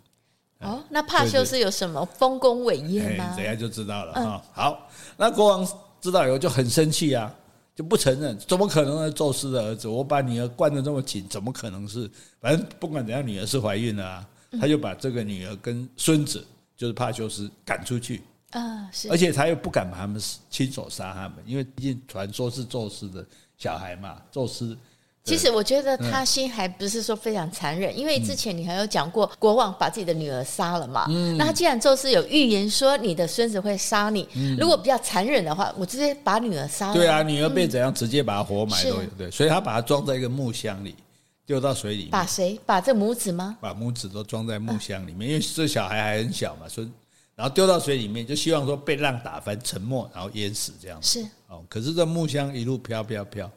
[0.60, 3.32] 哦，那帕修斯有什么丰功伟业吗？
[3.36, 4.44] 等下就知道了哈。
[4.52, 5.66] 好，那国王
[6.00, 7.34] 知道以后就很生气啊，
[7.80, 9.88] 就不承认，怎么可能是宙斯的儿子？
[9.88, 12.10] 我把女儿关得这么紧，怎么可能是？
[12.38, 14.28] 反正不管怎样，女儿是怀孕了啊。
[14.60, 16.44] 他就把这个女儿跟孙子，
[16.76, 23.24] 就是帕修斯赶出去啊，是，而且他又不敢把他们亲手杀他们，因为毕竟传说是宙斯的
[23.56, 24.76] 小孩嘛，宙斯。
[25.22, 31.06] 其实我觉得他心还不是说非常残忍，因为之前你还有讲过国王把自己的女儿杀了嘛。
[31.36, 34.26] 那他既然宙斯有预言说你的孙子会杀你，
[34.58, 36.94] 如果比较残忍的话，我直接把女儿杀了。
[36.94, 39.06] 对啊，女儿被怎样直接把她活埋都有。
[39.18, 40.96] 对，所以他把她装在一个木箱里，
[41.44, 42.10] 丢到水里面。
[42.10, 42.58] 把谁？
[42.64, 43.58] 把这母子吗？
[43.60, 46.90] 把母子都装在木箱里面，因为这小孩还很小嘛，孙，
[47.36, 51.20] 然后丢到水里面，就希望说被浪打翻沉没，然后淹死这样子。
[51.20, 53.48] 是哦，可是这木箱一路飘飘飘。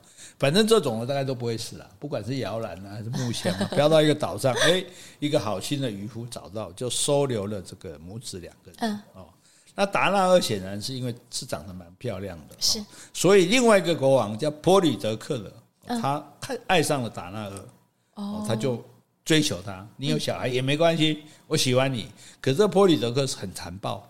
[0.44, 4.84] 反正这种的大概都不会死了，不管是摇篮啊还是木箱啊， 飘到一个岛上，哎，
[5.20, 8.76] 一个好心的渔夫找到，就收留了这个母子两个人。
[8.80, 9.30] 嗯，哦，
[9.74, 15.54] 那达那厄显然是因为是长得蛮漂亮的，是，所以另外一个国王叫波里德克的，
[16.02, 17.68] 他看爱上了达那厄，
[18.16, 18.84] 哦，他就
[19.24, 22.12] 追求他，你有小孩也没关系，我喜欢你。
[22.42, 24.06] 可是这波里德克是很残暴，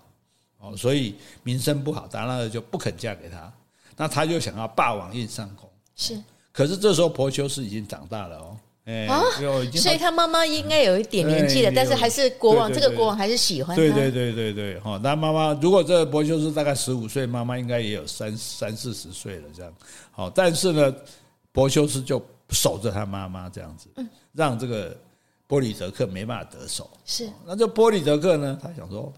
[0.57, 3.53] 哦，所以名声不好，达那厄就不肯嫁给他，
[3.95, 5.69] 那他就想要霸王硬上弓。
[5.95, 9.07] 是，可是这时候婆修斯已经长大了哦，哎，
[9.73, 13.81] 所以他妈妈应该有一点年纪了，但是还是国王，这个国王还是喜欢他。
[13.81, 19.73] 对对对对对，哈，那妈妈如果这个柏修斯大概十五岁，妈妈应该也有三三四十岁了，这样，
[20.11, 20.93] 好，但是呢，
[21.51, 23.87] 伯修斯就守着他妈妈这样子，
[24.33, 24.95] 让这个
[25.47, 26.89] 波里德克没办法得手。
[27.05, 29.11] 是，那这波里德克呢，他想说。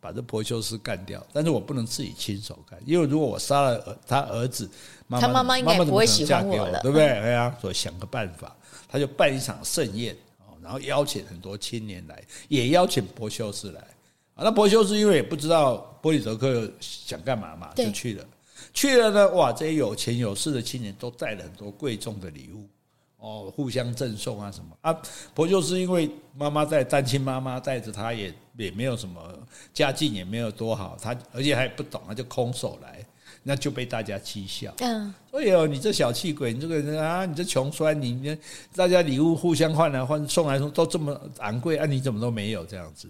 [0.00, 4.68] 把这婆修斯干掉，但是我不能自己亲手干，因为如果我杀了他儿子，
[5.06, 7.06] 妈妈他妈妈应该不会喜欢我了，对不对？
[7.06, 8.56] 哎呀，所以想个办法，
[8.88, 10.16] 他就办一场盛宴，
[10.62, 13.84] 然后邀请很多青年来，也邀请柏修斯来。
[14.42, 18.24] 那柏修斯因为也不知道波里德克想干嘛嘛，就去了。
[18.72, 22.66] 去了呢，哇，这些有钱有势的青年都带了很多贵重的礼物。
[23.20, 24.98] 哦，互相赠送啊什么啊？
[25.34, 29.20] 不就是因为妈妈在单亲妈妈带着他，也也没有什么
[29.72, 33.04] 家境，也没有多好，他而且还不懂，他就空手来，
[33.42, 34.74] 那就被大家讥笑。
[34.78, 38.36] 嗯，哎呦，你这小气鬼，你这个人啊，你这穷酸，你你
[38.74, 43.08] 大家礼物互相换来换送来送都这么昂贵啊，你怎么都没有这样子？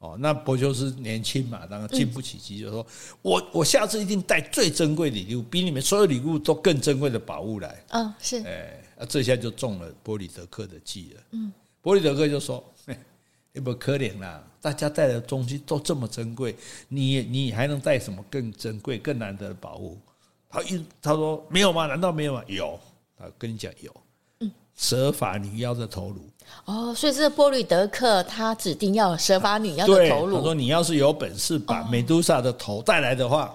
[0.00, 2.86] 哦，那柏修斯年轻嘛，当然经不起激，就说
[3.22, 7.84] 我我下次一定带最珍贵的礼物，比你们所有礼物都更珍贵的宝物来。
[7.90, 8.82] 嗯，是，哎。
[8.96, 11.22] 那这下就中了波里德克的计了。
[11.30, 12.62] 嗯，波里德克就说
[13.52, 16.54] ：“也不可怜啦，大家带的东西都这么珍贵，
[16.88, 19.98] 你你还能带什么更珍贵、更难得的宝物？”
[20.50, 21.86] 他一他说：“没有吗？
[21.86, 22.44] 难道没有吗？
[22.46, 22.78] 有。”
[23.16, 23.94] 啊跟你讲有。
[24.80, 26.20] 嗯，蛇发女妖的头颅。
[26.64, 30.38] 哦，所以这个波吕德克他指定要蛇发女妖的头颅。
[30.38, 33.54] 他说：“你要是有本事把美杜莎的头带来的话，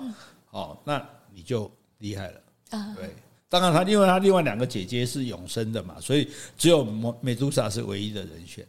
[0.51, 2.41] 哦，那你就厉害了。”
[2.77, 3.13] 啊，对。
[3.49, 6.83] 当然，他因为他另外两个姐姐是永生的嘛，所以只有
[7.21, 8.65] 美杜莎是唯一的人选。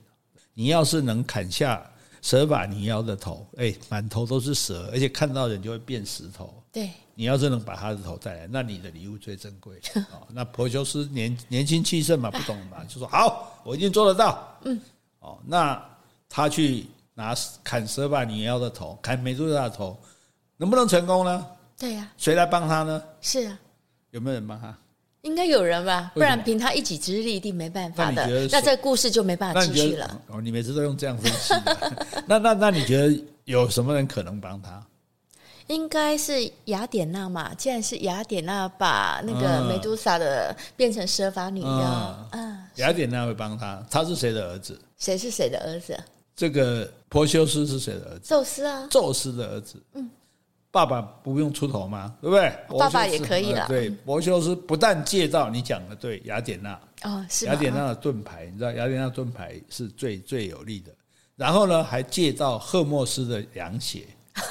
[0.54, 1.88] 你要是能砍下
[2.26, 6.52] 蛇发女妖的头，哎，满头都是蛇，而且看到人就会变石头。
[6.72, 9.80] 对，你要是能把他的头带来，那你的礼物最珍贵。
[10.10, 14.58] 哦，那婆修斯年年轻气盛嘛，不懂嘛， 就说好，我一定做得到。
[14.64, 14.80] 嗯，
[15.20, 15.80] 哦，那
[16.28, 19.96] 他去拿砍蛇发女妖的头，砍美杜莎的头，
[20.56, 21.46] 能不能成功呢？
[21.78, 23.00] 对呀，谁来帮他呢？
[23.20, 23.56] 是啊。
[24.10, 24.76] 有没有人帮他？
[25.26, 28.26] 应该有人吧，不然凭他一己之力一定没办法的。
[28.26, 30.22] 那，那这故事就没办法继续了。
[30.28, 31.92] 哦，你每次都用这样分析的。
[32.26, 34.80] 那那那你觉得有什么人可能帮他？
[35.66, 37.52] 应该是雅典娜嘛？
[37.54, 43.84] 既然是雅典娜把那个美杜莎的变成蛇发女妖，嗯，雅典娜会帮他。
[43.90, 44.80] 他是谁的儿子？
[44.96, 45.98] 谁是谁的儿子？
[46.36, 48.28] 这个珀修斯是谁的儿子？
[48.28, 49.82] 宙斯啊，宙斯的儿子。
[49.94, 50.08] 嗯。
[50.70, 52.14] 爸爸不用出头吗？
[52.20, 52.78] 对不对？
[52.78, 53.66] 爸爸也可以了。
[53.66, 60.92] 对，柏修斯不但借到你讲的对雅典娜哦，是雅典娜的盾牌，你知道雅典娜盾牌是最最有力的。
[61.34, 64.06] 然后呢，还借到赫莫斯的羊鞋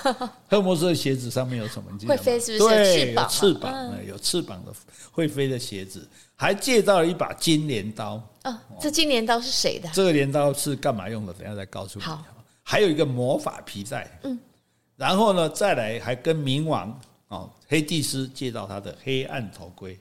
[0.50, 1.92] 赫莫斯的鞋子上面有什么？
[2.08, 2.76] 会飞是不是？
[2.76, 4.74] 对，有翅膀，有翅膀的
[5.12, 8.14] 会飞的鞋子，还借到了一把金镰刀。
[8.44, 9.88] 哦，这金镰刀是谁的？
[9.94, 11.34] 这个镰刀是干嘛用的？
[11.34, 12.06] 等下再告诉你。
[12.06, 12.24] 好，
[12.64, 14.20] 还有一个魔法皮带。
[14.24, 14.40] 嗯，
[14.96, 20.00] 然后呢，再来还跟冥王哦，黑帝斯借到他的黑暗头盔。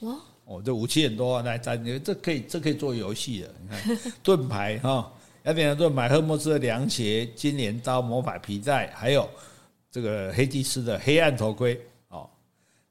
[0.00, 3.54] 哇，哦，这武器很多啊，来，咱这可以，这可以做游戏的。
[3.62, 5.12] 你看盾牌哈。
[5.44, 9.28] 雅典娜盾牌，赫墨斯的凉鞋，金镰刀，魔法皮带，还有
[9.90, 11.78] 这个黑帝斯的黑暗头盔。
[12.08, 12.26] 哦，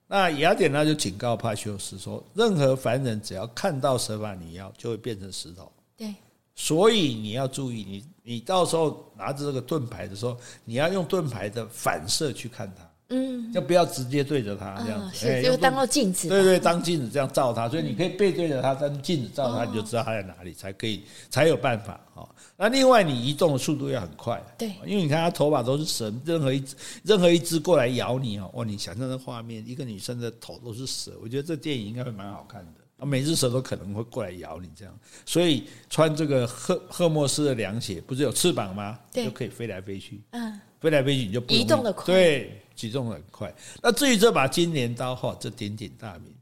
[0.05, 5.71] 那雅典娜就警告帕修斯说：任何凡人只要看到蛇法尼奥，就会变成石头。
[5.97, 6.13] 对，
[6.55, 12.89] 所以你要注意，你你到时候拿着这个盾牌的时候，你要用盾牌的反射去看它。
[13.09, 22.27] 嗯，就不要直接对着它这样子，哎，就当个镜子，对对，当镜子这样照它，所以你可以背对着它，当镜子照它，你就知道它在哪里，才可以才有办法哦。
[22.57, 32.71] 那另外，你移动的速度要很快，对，因为你看它头发都是蛇，任何一只任何一只过来咬你哦，哇，你想象的画面，一个女生的头都是蛇，我觉得这电影应该会蛮好看的。
[32.71, 38.99] 啊，每只蛇都可能会过来咬你这样，所以穿这个赫赫墨斯的凉鞋，不是有翅膀吗？
[39.11, 42.59] 对，就可以飞来飞去，嗯，飞来飞去你就不移动的快，对。
[42.75, 43.53] 举重很快。
[43.83, 46.33] 那至于这把金镰刀，哈，这鼎鼎大名。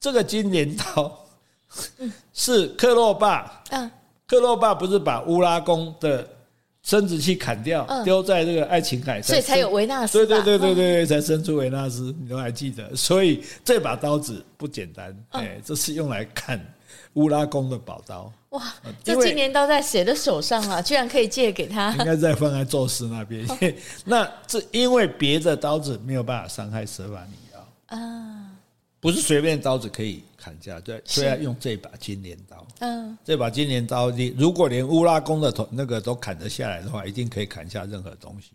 [0.00, 1.24] 这个金镰刀
[2.34, 3.88] 是克洛巴，嗯，
[4.26, 6.28] 克洛巴不是把乌拉宫的
[6.86, 10.24] 生殖器砍掉，丢在这个爱琴海，所以才有维纳斯。
[10.24, 12.94] 对对对对对，才生出维纳斯，你都还记得。
[12.94, 16.64] 所以这把刀子不简单，哎，这是用来砍
[17.14, 18.32] 乌拉宫的宝刀。
[18.50, 18.72] 哇，
[19.02, 20.80] 这金镰刀在谁的手上啊？
[20.80, 21.90] 居然可以借给他？
[21.98, 23.44] 应该在放在宙斯那边。
[23.48, 23.58] 哦、
[24.04, 28.52] 那这因为别的刀子没有办法伤害舍法尼奥啊，
[29.00, 32.65] 不是随便刀子可以砍下，对，所以要用这把金镰刀。
[32.80, 38.52] 嗯，这把金镰刀，你如果连乌拉宫的头那个都砍得下来的话，一定可以砍下任何东西。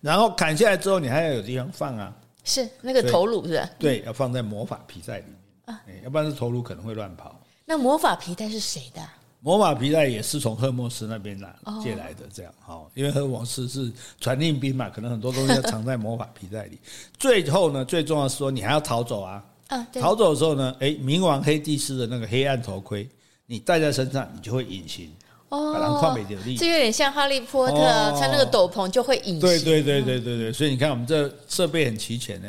[0.00, 2.14] 然后砍下来之后，你还要有地方放啊。
[2.44, 3.70] 是那个头颅是吧？
[3.78, 5.36] 对，要放在魔法皮带里面
[5.76, 7.40] 啊，要不然这头颅可能会乱跑。
[7.64, 9.00] 那魔法皮带是谁的？
[9.40, 16.78] 魔法皮带也是从赫莫斯那边拿借来的，这样哈，因为赫莫斯是传令兵嘛，可能很多东西要藏在魔法皮带里。
[17.18, 19.44] 最后呢，最重要是说你还要逃走啊！
[19.92, 23.08] 逃走的时候呢，哎，冥王黑帝斯的那个黑暗头盔，
[23.46, 25.10] 你戴在身上，你就会隐形
[25.48, 26.56] 哦，跨美有力。
[26.56, 27.76] 这有点像哈利波特
[28.18, 29.40] 穿那个斗篷就会隐形。
[29.40, 32.48] 对对对对对对，所以你看我们这设备很齐全呢。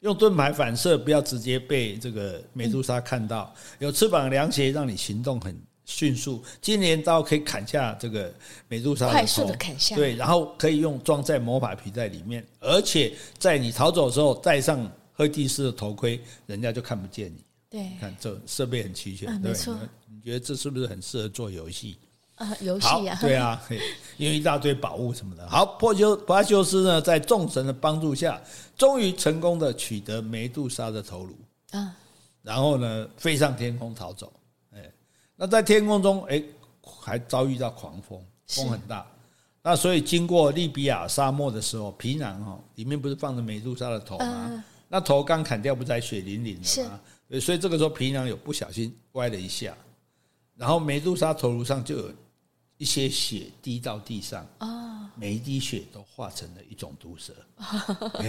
[0.00, 3.52] 用盾牌反射，不要直接被这个美杜莎看到。
[3.80, 6.40] 有翅膀凉鞋，让你行动很迅速。
[6.62, 8.32] 金镰刀可以砍下这个
[8.68, 9.96] 美杜莎，快速的砍下。
[9.96, 17.44] 对，然后可以用装在魔法皮带里面，而且在你逃走的时候戴上赫蒂斯的头盔，人家就看不见你。
[17.68, 19.76] 对，看这设备很齐全，对，没错。
[20.28, 21.96] 你觉得这是不是很适合做游戏？
[22.34, 23.58] 啊，游戏啊，对啊，
[24.18, 25.48] 因为一大堆宝物什么的。
[25.48, 28.38] 好，珀修珀修斯呢，在众神的帮助下，
[28.76, 31.34] 终于成功的取得梅杜莎的头颅
[31.70, 31.96] 啊，
[32.42, 34.30] 然后呢，飞上天空逃走。
[34.74, 34.92] 哎，
[35.34, 36.44] 那在天空中，哎，
[36.82, 39.10] 还遭遇到狂风，风很大。
[39.62, 44.62] 那所以经过利比亚沙漠的时候，皮囊哈里面不是放着梅杜莎的头吗？
[44.88, 47.00] 那头刚砍掉，不是还血淋淋的吗？
[47.40, 49.74] 所以这个时候皮囊有不小心歪了一下，
[50.58, 52.12] 然后梅杜莎头颅上就有。
[52.80, 54.46] 一些血滴到地上，
[55.16, 57.32] 每一滴血都化成了一种毒蛇，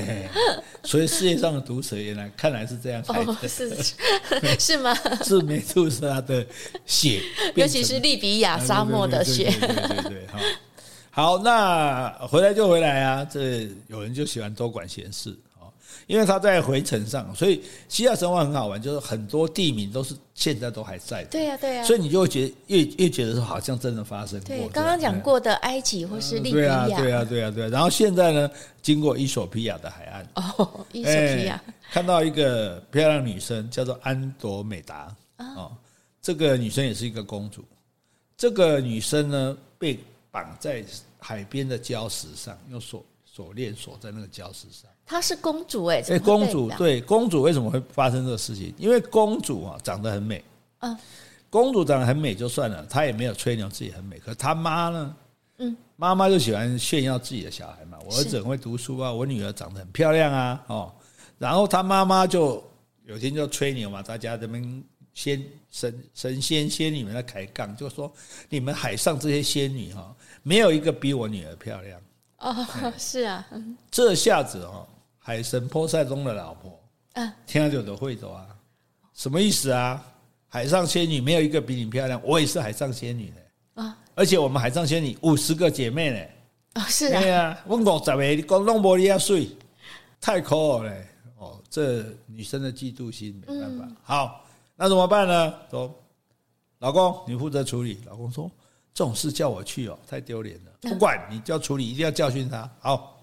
[0.84, 3.70] 所以世界上的毒蛇原来看来是这样来的，哦、是
[4.58, 4.92] 是吗？
[5.24, 6.44] 是梅杜莎的
[6.84, 7.22] 血，
[7.56, 10.40] 尤其是利比亚沙漠的血，对对对，好，
[11.12, 15.38] 好，那回来就回来啊，这有人就喜欢多管闲事。
[16.08, 21.30] 因为他在回程上，所以希腊神话很好玩，就是很多地名都是现在都还在的。
[21.30, 21.84] 对呀，对呀。
[21.84, 24.48] 所以你就会觉得越越觉得说好像真的发生过。
[24.48, 26.88] 对，刚刚讲过的埃及或是利比亚。
[26.88, 27.70] 对啊，对啊，对啊，对。
[27.70, 28.50] 然后现在呢，
[28.82, 30.28] 经过伊索比亚的海岸。
[30.36, 31.62] 哦，伊索比亚。
[31.92, 35.16] 看到一个漂亮女生，叫做安朵美达。
[35.38, 35.72] 哦。
[36.22, 37.64] 这个女生也是一个公主。
[38.38, 39.98] 这个女生呢，被
[40.32, 40.84] 绑在
[41.18, 44.90] 海边的礁石上，用锁锁链锁在那个礁石上。
[45.10, 48.72] 她是公主哎，哎，公主对公主为什么会发生这个事情？
[48.78, 50.44] 因为公主啊长得很美，
[50.82, 50.96] 嗯，
[51.50, 54.20] 公主长得很美就算了，她也没有吹牛自己很美。
[54.20, 55.16] 可她妈呢？
[55.58, 57.98] 嗯，妈妈就喜欢炫耀自己的小孩嘛。
[58.06, 60.94] 我儿子很会读书啊，我女儿长得很漂亮啊，哦，
[61.40, 62.64] 然后她妈妈就
[63.08, 64.84] 有天就吹牛嘛，大家这边
[65.16, 68.14] 仙神神仙仙女们在抬杠，就说
[68.48, 72.00] 你们海上这些仙女哈，没有一个比我女儿漂亮。
[72.38, 73.44] 哦，是啊，
[73.90, 74.86] 这下子哦。
[75.30, 78.48] 海神波塞冬的老婆，嗯，听就都会走啊，
[79.14, 80.04] 什么意思啊？
[80.48, 89.56] 海上仙女没有一个比你漂亮，我也是海上仙女呢，啊，而且我们海上仙女五十个姐妹呢，啊，是啊，对啊，我五十个，你讲拢无你遐水，
[90.20, 91.06] 太抠了嘞！
[91.38, 93.86] 哦，这女生的嫉妒心没办法。
[93.86, 94.44] 嗯、好，
[94.76, 95.54] 那怎么办呢？
[95.70, 95.96] 说，
[96.80, 98.02] 老公你负责处理。
[98.08, 98.50] 老公说，
[98.96, 100.72] 这种事叫我去哦，太丢脸了。
[100.90, 102.68] 不管你就要处理，一定要教训他。
[102.80, 103.19] 好，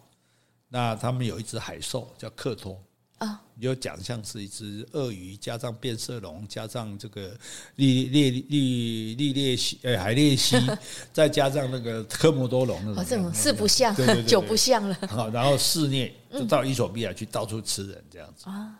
[0.76, 2.78] 那他们有一只海兽叫克托。
[3.16, 7.34] 啊，你就讲像是一只鳄鱼，加上变色龙，加上这个
[7.76, 10.54] 绿鬣绿绿鬣蜥，呃，海鬣蜥，
[11.14, 13.96] 再加上那个科摩多龙那种，这种四不像，
[14.26, 14.94] 九不像了。
[15.08, 18.50] 好，然后肆虐，就到伊索比亚去到处吃人这样子。
[18.50, 18.78] 啊，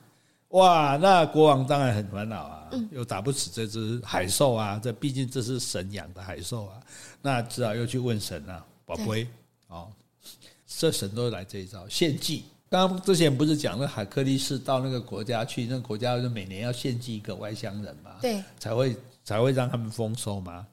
[0.48, 6.78] 哇，那国王当然很烦恼啊，又打不死这只海兽啊，这毕竟这是神养的海兽啊，
[7.22, 9.26] 那只好又去问神啊，宝贝，
[9.68, 9.90] 哦，
[10.78, 12.44] 这神都来这一招，献祭。
[12.68, 20.66] 刚刚之前不是讲那海克力士到那个国家去，那个国家就每年要献祭一个外乡人嘛，对，才会才会让他们丰收嘛。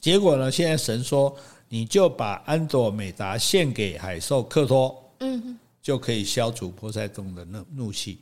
[0.00, 1.36] 结果呢，现在神说，
[1.68, 8.20] 你就把安朵美达献给海兽克托，嗯，就可以消除波塞冬的怒怒气，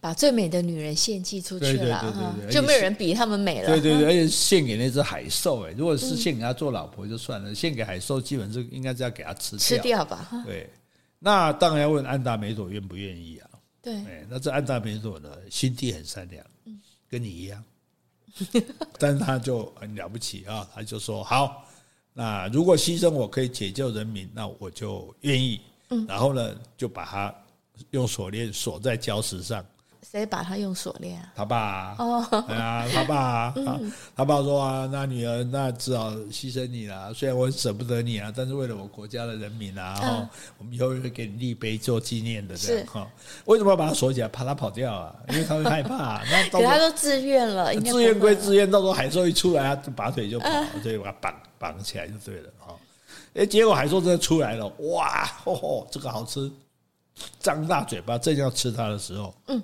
[0.00, 3.68] 把最美的女人献祭出去了，对对对对，就没有人比他们美了。
[3.68, 10.68] 对对对，而且献给那只海兽，哎，如果是献给他做老婆就算了，献给海兽基本是应该是要给他吃掉吃掉吧，对。
[11.20, 13.50] 那当然要问安达美佐愿不愿意啊？
[13.80, 16.44] 对，那这安达美佐呢，心地很善良，
[17.08, 17.62] 跟你一样，
[18.98, 21.64] 但是他就很了不起啊，他就说好，
[22.12, 25.60] 那如果牺牲我可以解救人民，那我就愿意。
[25.92, 27.34] 嗯然后呢，就把他
[27.90, 29.64] 用锁链锁在礁石上。
[30.02, 31.20] 谁把他用锁链？
[31.36, 33.54] 他爸哦，对啊，他爸，啊
[34.16, 37.12] 他爸说啊，那女儿那只好牺牲你了。
[37.14, 42.56] 虽然我舍不得你啊，但是为了我国家的人民啊，哈，我们以后会给你立碑做纪念的。
[42.56, 43.06] 这样哈，
[43.44, 44.28] 为什么要把他锁起来？
[44.28, 45.14] 怕他跑掉啊？
[45.28, 46.22] 因为他会害怕。
[46.30, 50.48] 那可他都自愿了，自愿归自愿，到时候海兽一出来，他就拔腿就跑，
[50.82, 52.50] 所以把他绑绑起来就对了。
[52.58, 52.74] 哈，
[53.34, 56.50] 哎，结果海兽真的出来了，哇，吼吼，这个好吃，
[57.38, 59.62] 张大嘴巴正要吃它的时候，嗯。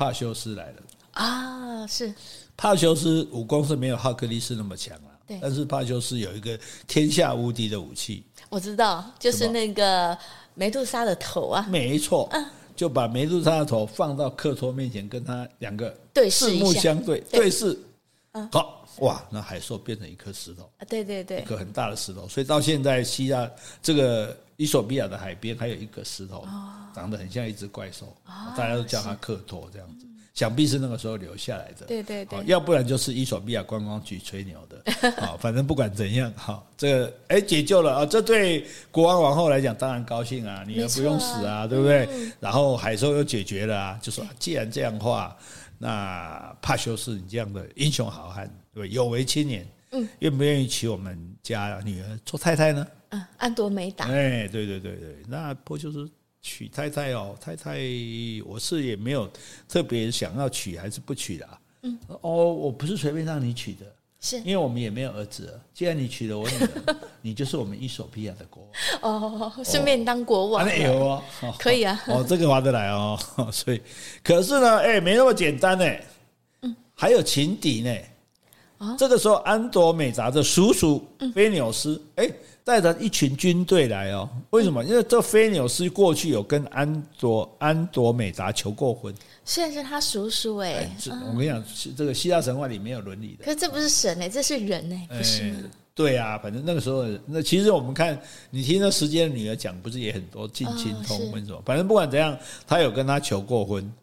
[0.00, 0.82] 帕修斯来了
[1.12, 1.86] 啊！
[1.86, 2.10] 是
[2.56, 5.38] 帕修斯武功是没有哈克力斯那么强啊，对。
[5.42, 10.16] 但是帕修斯有一个天下无敌的武器，我知道，就是那个
[10.54, 11.66] 梅杜莎的头啊。
[11.68, 12.30] 没错，
[12.74, 17.78] 就把梅杜莎的头放到克托面前，跟他两个对视，四目相对，对视。
[18.50, 20.82] 好哇，那海兽变成一颗石头啊！
[20.88, 22.26] 对对对，一颗很大的石头。
[22.26, 23.50] 所以到现在，希腊
[23.82, 26.46] 这个伊索比亚的海边还有一个石头。
[26.92, 28.12] 长得很像一只怪兽，
[28.56, 30.04] 大家都叫它克托这样子，
[30.34, 31.86] 想必是那个时候留下来的。
[31.86, 35.12] 对对对，要不然就是伊索比亚观光局吹牛的。
[35.24, 42.08] 好， 反正不管怎样，好，这个哎解救了啊，这对国王王后来讲当然高兴啊，女儿不用死啊，对不对？
[42.40, 45.36] 然后海兽又解决了啊，就说既然这样的话，
[45.78, 52.84] 那帕修斯你这样的英雄好汉，对，有为青年，嗯，愿不愿意娶我们家女儿做太太呢？
[53.10, 54.06] 嗯，安多美达。
[54.06, 56.08] 哎，对对对对，那不就是。
[56.42, 57.78] 娶太太哦，太太，
[58.46, 59.30] 我是也没有
[59.68, 61.60] 特别想要娶还是不娶的啊。
[61.82, 63.84] 嗯，哦，我不是随便让你娶的，
[64.22, 65.60] 是因为我们也没有儿子。
[65.74, 66.56] 既然你娶了我女
[66.86, 68.66] 儿， 你就是我们伊索比亚的国
[69.02, 70.64] 王哦，顺便当国王。
[70.64, 71.22] 那有哦，
[71.58, 72.02] 可以啊。
[72.06, 73.18] 哦，这个划得来哦。
[73.52, 73.82] 所以，
[74.24, 75.84] 可是呢，哎，没那么简单呢。
[76.62, 77.94] 嗯，还有情敌呢。
[78.78, 82.30] 啊，这个时候安朵美达的叔叔菲纽斯，哎。
[82.64, 84.84] 带着一群军队来哦，为什么？
[84.84, 89.12] 因为这菲纽斯过去有跟安卓安卓美达求过婚，
[89.44, 90.90] 现在是他叔叔哎。
[91.32, 91.64] 我跟你讲，
[91.96, 93.44] 这个希腊神话里没有伦理的。
[93.44, 95.52] 可是这不是神哎，这是人哎，不是。
[95.92, 98.18] 对啊，反正那个时候，那其实我们看
[98.50, 101.60] 你听那时间的女儿讲，不是也很多近亲通婚什么？
[101.66, 103.99] 反正不管怎样，他有跟他求过婚啊。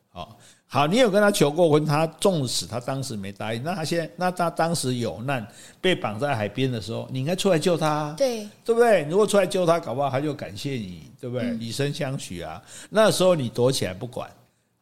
[0.70, 5.48] 好，你有跟他求过婚，他纵使他当时没答应，那他现在，那他当时有难
[5.80, 9.04] 被绑在海边的时候，你应该出来救他，对对不对？
[9.10, 11.56] 如果出来救他，搞不好他就感谢你，对不对？
[11.58, 12.62] 以身相许啊。
[12.90, 14.30] 那时候你躲起来不管，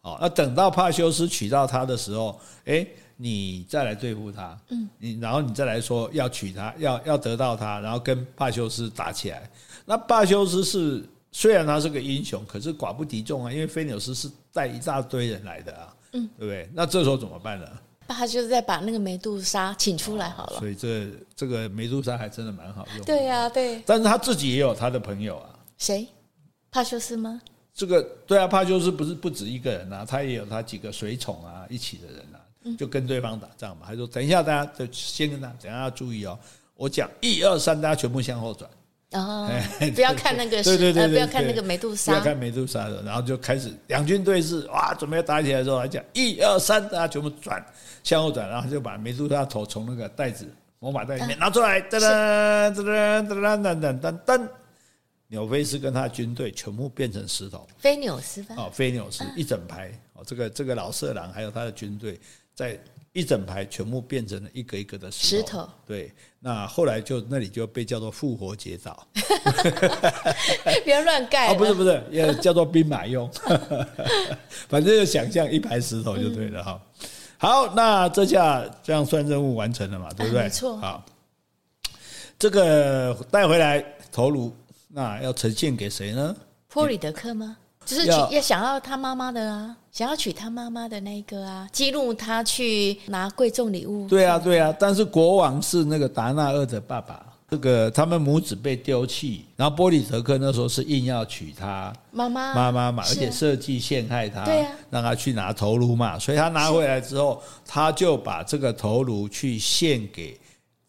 [0.02, 9.48] 好，那等到帕修斯娶到他的时候，诶，你再来对付他，嗯，你然后你再来说要娶她，要要得到他，然后跟帕修斯打起来。
[9.86, 11.08] 那帕修斯是。
[11.38, 16.70] 虽然他是个英雄，可是寡不敌众啊，因为菲纽斯是带一大堆人来的啊，嗯，对不对？
[16.74, 17.68] 那这时候怎么办呢？
[18.08, 20.60] 他就是在把那个梅杜莎请出来好了。
[20.60, 23.06] 所以这这个梅杜莎还真的蛮好用。
[23.06, 23.84] 对呀，对。
[23.86, 25.50] 但是他自己也有他的朋友啊。
[25.78, 26.08] 谁？
[26.72, 27.42] 帕修斯吗？
[27.74, 32.40] 这个对啊，帕修斯不是不止一个人啊，他也有他几个随从啊，一起的人啊，
[32.78, 33.88] 就跟对方打仗嘛。
[33.88, 36.40] 他说：“等一下，大家就先跟他，等一下要注意哦，
[36.76, 38.70] 我讲一二三，大家全部向后转。”
[39.16, 39.50] 哦，
[39.96, 47.66] 不要看那个，对 对对，不要看那个梅杜莎，不要看梅杜莎的，然后就开始两军对峙，哇，准备要打起来的时候，还讲一二三，大家全部转
[48.04, 50.46] 向后转，然后就把梅杜莎头从那个袋子
[50.80, 54.48] 魔法袋里面拿出来，噔噔噔噔噔噔噔噔噔，
[55.28, 57.68] 纽菲斯跟他军队全部变成石头。
[57.78, 58.56] 菲纽斯吧？
[58.58, 62.20] 哦，菲纽斯一整排哦，这个这个老色狼还有他的军队
[62.54, 62.78] 在。
[63.16, 69.08] 一整排全部变成了一个一个的石头，石头对，那后来就那里就被叫做复活节岛，
[70.84, 73.32] 不要乱盖哦，不是不是，也叫做兵马俑，
[74.68, 76.82] 反正就想象一排石头就对了哈。
[77.00, 77.08] 嗯、
[77.38, 80.44] 好，那这下这样算任务完成了嘛，对不对？
[80.44, 80.76] 没错。
[80.76, 81.06] 好，
[82.38, 84.54] 这个带回来头颅，
[84.90, 86.36] 那要呈现给谁呢？
[86.68, 87.56] 波里德克吗？
[87.86, 94.08] 就是要要想要他妈妈的啊，想要娶他妈妈的那个啊，激怒他去拿贵重礼物。
[94.10, 110.38] 对啊，对啊，但是国王是那个达纳厄的爸爸，这个他们母子被丢弃，然后波里德克那时候是硬要娶她妈妈妈妈嘛，而且设计陷害她，对啊，让她去拿头颅嘛，所以他拿回来之后，他就把这个头颅去献给。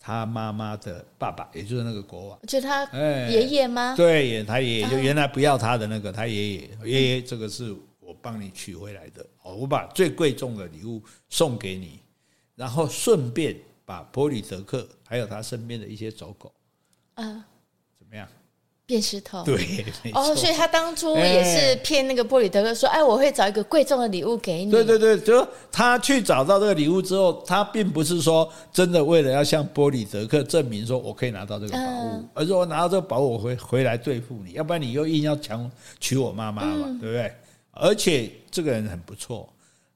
[0.07, 2.85] 他妈妈的爸爸，也就是那个国王，就他
[3.29, 3.93] 爷爷吗？
[3.97, 11.99] 对，他爷爷就原来不要他的那个，他爷爷爷爷，这个是我帮你取回来的，哦，我把最贵重的礼物送给你，
[12.55, 16.55] 然后顺便把波里德克还有他身边的一些走狗，
[17.15, 17.43] 嗯，
[17.99, 18.29] 怎么样？
[18.87, 19.85] 变石头，对，
[20.15, 24.71] 哦，所以他当初也是骗那个波里德克说，哎，我会找一个贵重的礼物给你。
[24.71, 35.69] 对对对，就他去找到这个礼物之后，他并不是说真的为了要向波里德克证明说我可以拿到这个宝物，嗯、而是我拿到这个宝物我回回来对付你，要不然你又硬要强
[35.99, 37.33] 娶我妈妈嘛，嗯、对不对？
[37.73, 39.49] 而且这个人很不错，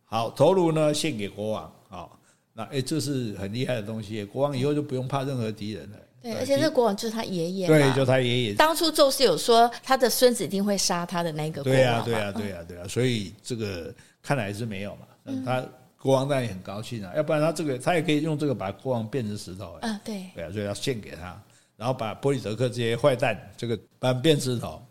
[0.05, 2.19] 好，头颅呢献给国王，好，
[2.53, 5.97] 那哎，这是很厉害的东西，国王以后就不用怕任何敌人了。
[6.23, 7.67] 对，而且这国王就是他爷爷。
[7.67, 8.55] 对，就他爷爷。
[8.55, 11.79] 当初宙斯有说他的孙子一定会杀他的那个国王。
[11.79, 12.85] 对呀，对呀，对呀，对呀。
[12.89, 13.93] 所以这个
[14.23, 15.07] 看来是没有嘛。
[15.25, 15.45] 嗯。
[15.45, 15.65] 他
[15.99, 19.79] 国王当然也很高兴啊，要不然他这个他也可以用这个把国王变成石头。
[19.81, 20.25] 啊，对。
[20.35, 21.43] 对啊，所以要献给他，
[21.77, 24.83] 然后把波利德克这些坏蛋这个把变石头，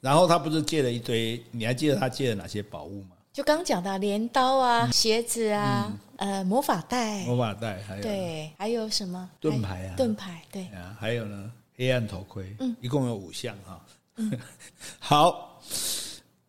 [0.00, 1.42] 然后他不是借了一堆？
[1.50, 3.15] 你还记得他借了哪些宝物吗？
[3.36, 9.28] 就刚讲的镰刀啊，鞋子啊，呃，魔法袋，魔法袋，还有对，还有什么？
[9.38, 9.94] 盾牌啊？
[9.94, 10.64] 盾牌，对。
[10.68, 13.78] 啊，还有呢，黑暗头盔，嗯，一共有五项哈。
[14.98, 15.60] 好，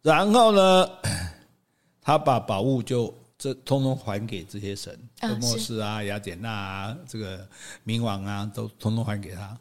[0.02, 0.90] 然后呢，
[2.02, 7.46] 他把宝物就这通通还给这些神，赫墨斯啊、雅典娜啊、这个
[7.86, 9.58] 冥王啊，都通通还给他。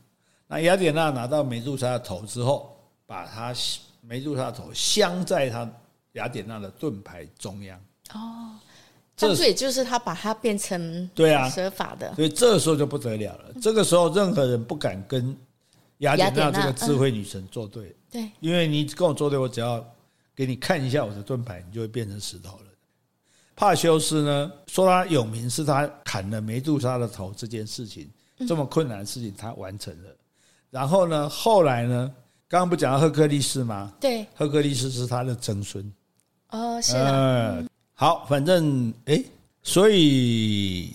[0.47, 3.53] 那雅典娜拿到梅杜莎的头之后，把他
[4.01, 5.69] 梅杜莎的头镶在他。
[6.17, 7.81] 雅典娜的盾牌中央
[8.13, 8.59] 哦，
[9.17, 13.55] 这也就是他把它变成对啊蛇法的，所以这个时候就不得了了。
[13.63, 15.37] 这个时候任何人不敢跟
[15.99, 19.83] 雅典娜这个智慧女神作对，对，因为你跟我作对，我只要
[20.35, 22.65] 给你看一下我的盾牌，你就会变成石头了。
[23.55, 28.11] 帕修斯呢说他有名是他砍了梅杜莎的头这件事情，
[28.47, 30.11] 这么困难的事情他完成了。
[30.71, 32.13] 然后呢，后来呢，
[32.49, 33.93] 刚刚不讲到赫克利斯吗？
[33.99, 35.91] 对，赫克利斯是他的曾孙。
[36.51, 39.23] 哦，是的，嗯，好，反正哎，
[39.63, 40.93] 所以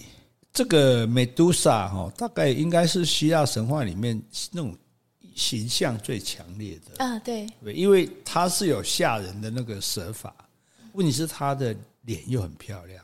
[0.54, 4.22] 这个美杜莎哈，大概应该是希腊神话里面
[4.52, 4.76] 那种
[5.36, 7.04] 形象最强烈的。
[7.04, 10.34] 啊，对，因为她是有吓人的那个蛇法，
[10.94, 13.04] 问题是她的脸又很漂亮，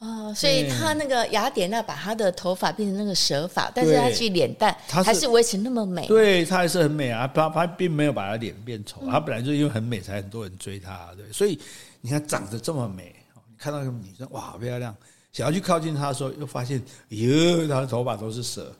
[0.00, 11.58] 哦，所以他那个雅典娜把她的头发变成那个蛇发，但是她其实脸蛋还是维持那么美，对，她还是很美啊，她她并没有把她脸变丑，她本来就因为很美才很多人追她，对，所以。
[12.02, 14.96] 你看长得这么美，你看到一个女生哇，好漂亮，
[15.34, 18.74] 想要去靠近她的时候，又发现哟，她的头发都是蛇，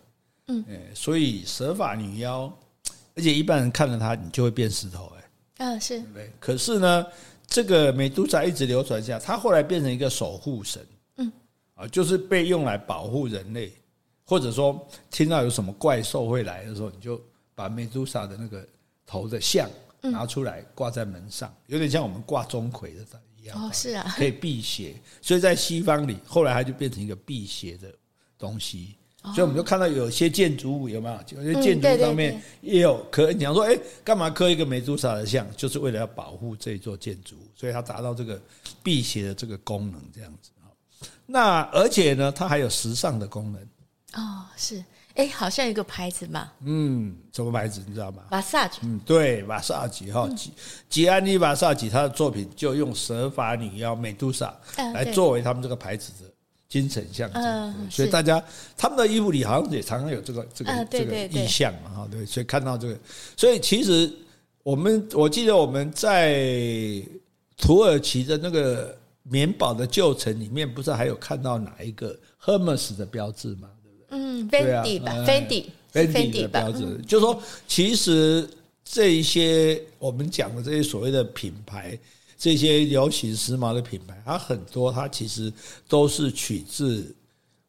[0.46, 0.64] 嗯，
[0.94, 2.50] 所以蛇发女妖，
[3.14, 5.12] 而且一般人看了她，你就会变石头，
[5.58, 6.30] 哎，啊，是，对。
[6.40, 7.06] 可是呢，
[7.46, 10.96] 这个美杜莎一直流传下，她后来变成一个守护神，嗯，
[11.80, 13.72] 啊，就是被用来保护人类，
[14.24, 17.20] 或者说听到有什么怪兽会来的时候，你就
[17.54, 18.66] 把美杜莎的那个
[19.06, 19.68] 头的像。
[20.02, 23.04] 拿出来挂在门上，有点像我们挂钟馗的
[23.38, 23.62] 一样。
[23.62, 24.94] 哦，是啊，可以辟邪。
[25.20, 27.92] 所以在西方里，后来它就变成一个辟邪的
[28.38, 28.94] 东西。
[29.22, 31.42] 所以我们就看到有些建筑物有没有？
[31.42, 33.30] 有些建筑上面也有刻。
[33.30, 35.46] 你想说，哎，干嘛刻一个美杜莎的像？
[35.54, 38.40] 就是为了要保护这座建筑物，所以它达到这个
[38.82, 40.50] 辟邪的这个功能，这样子。
[41.30, 43.62] 那而且呢，它还有时尚的功能。
[44.14, 44.84] 哦，是。
[45.14, 46.50] 哎，好像有一个牌子嘛。
[46.64, 48.22] 嗯，什么牌子你知道吗？
[48.30, 48.78] 马萨吉。
[48.82, 50.52] 嗯，对，马萨吉哈吉
[50.88, 54.54] 吉安尼马萨吉，他的作品就用蛇发女妖美杜莎
[54.94, 56.30] 来作为他们这个牌子的
[56.68, 57.42] 精神象征。
[57.42, 58.42] 嗯，所以大家
[58.76, 62.08] 他们的衣服里好像也常常有这个这个这个意象嘛哈。
[62.10, 62.96] 对，所以看到这个，
[63.36, 64.10] 所以其实
[64.62, 67.02] 我们我记得我们在
[67.58, 73.68] 土耳其的那个棉堡的旧城里面，不是还有看到哪一个 Hermes 的标志吗？
[74.08, 78.48] 嗯，Fendi 吧，Fendi，Fendi 的标志，就是说，其实
[78.84, 81.96] 这一些我们讲的这些所谓的品牌，
[82.36, 85.52] 这些流行时髦的品牌，它很多它其实
[85.86, 87.14] 都是取自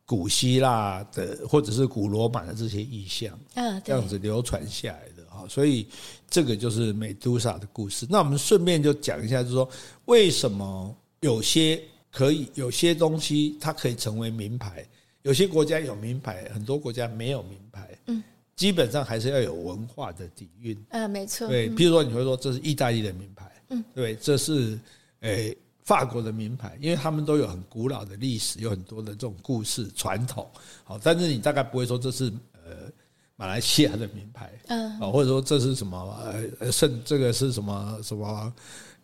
[0.04, 5.46] 古希腊的或者是古罗马的这些意象，嗯，这样子流传下来的哈。
[5.48, 5.86] 所以
[6.30, 8.08] 这个就是美杜莎的故事。
[8.10, 9.70] 那我们顺便就讲一下，就是说
[10.06, 14.86] 为什么有些可以有些东西它可以成为名牌。
[15.22, 17.88] 有些国家有名牌，很多国家没有名牌。
[18.08, 18.24] 嗯，
[18.56, 20.76] 基本上还是要有文化的底蕴。
[20.90, 21.48] 嗯，没错。
[21.48, 24.80] 对，譬如说你会说这是意大利的名牌，嗯，对，这是
[25.20, 30.50] 诶法国的名牌，因为他们都有很古老的历史，有很多的这种故事传统。
[30.84, 32.92] 好，但是你大概不会说这是呃
[33.36, 36.20] 马来西亚的名牌，嗯，啊，或者说这是什么
[36.60, 38.52] 呃圣这个是什么什么。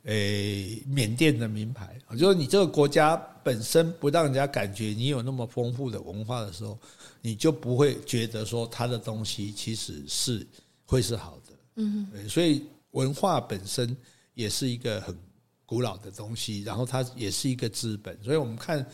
[0.08, 6.80] 诶，缅甸的名牌，就是你这个国家本身不让人家感觉你有那么丰富的文化的时候，
[7.22, 10.48] 你就不会觉得说它的东西其实是
[10.86, 11.54] 会是好的。
[11.76, 13.96] 嗯，所以文化本身
[14.34, 15.14] 也是一个很
[15.66, 18.18] 古老的东西，然后它也是一个资本。
[18.24, 18.86] 所以我们看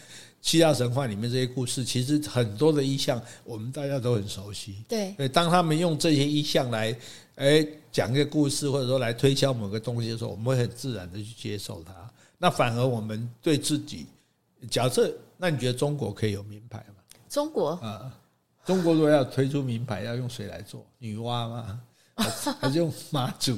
[0.43, 4.83] 希腊神话里面这些故事，其实很多的意象我们大家都很熟悉。
[4.87, 6.95] 对，当他们用这些意象来。
[7.35, 11.91] 哎，讲一个故事，或者说来推销某个东西的时候，我们会很自然的去接受它。
[12.37, 14.05] 那反而我们对自己，
[14.69, 17.01] 假设，那你觉得中国可以有名牌吗？
[17.27, 18.15] 中国啊，
[18.63, 20.85] 中国如果要推出名牌，要用谁来做？
[20.99, 21.81] 女娲吗？
[22.61, 23.57] 还是 用妈祖？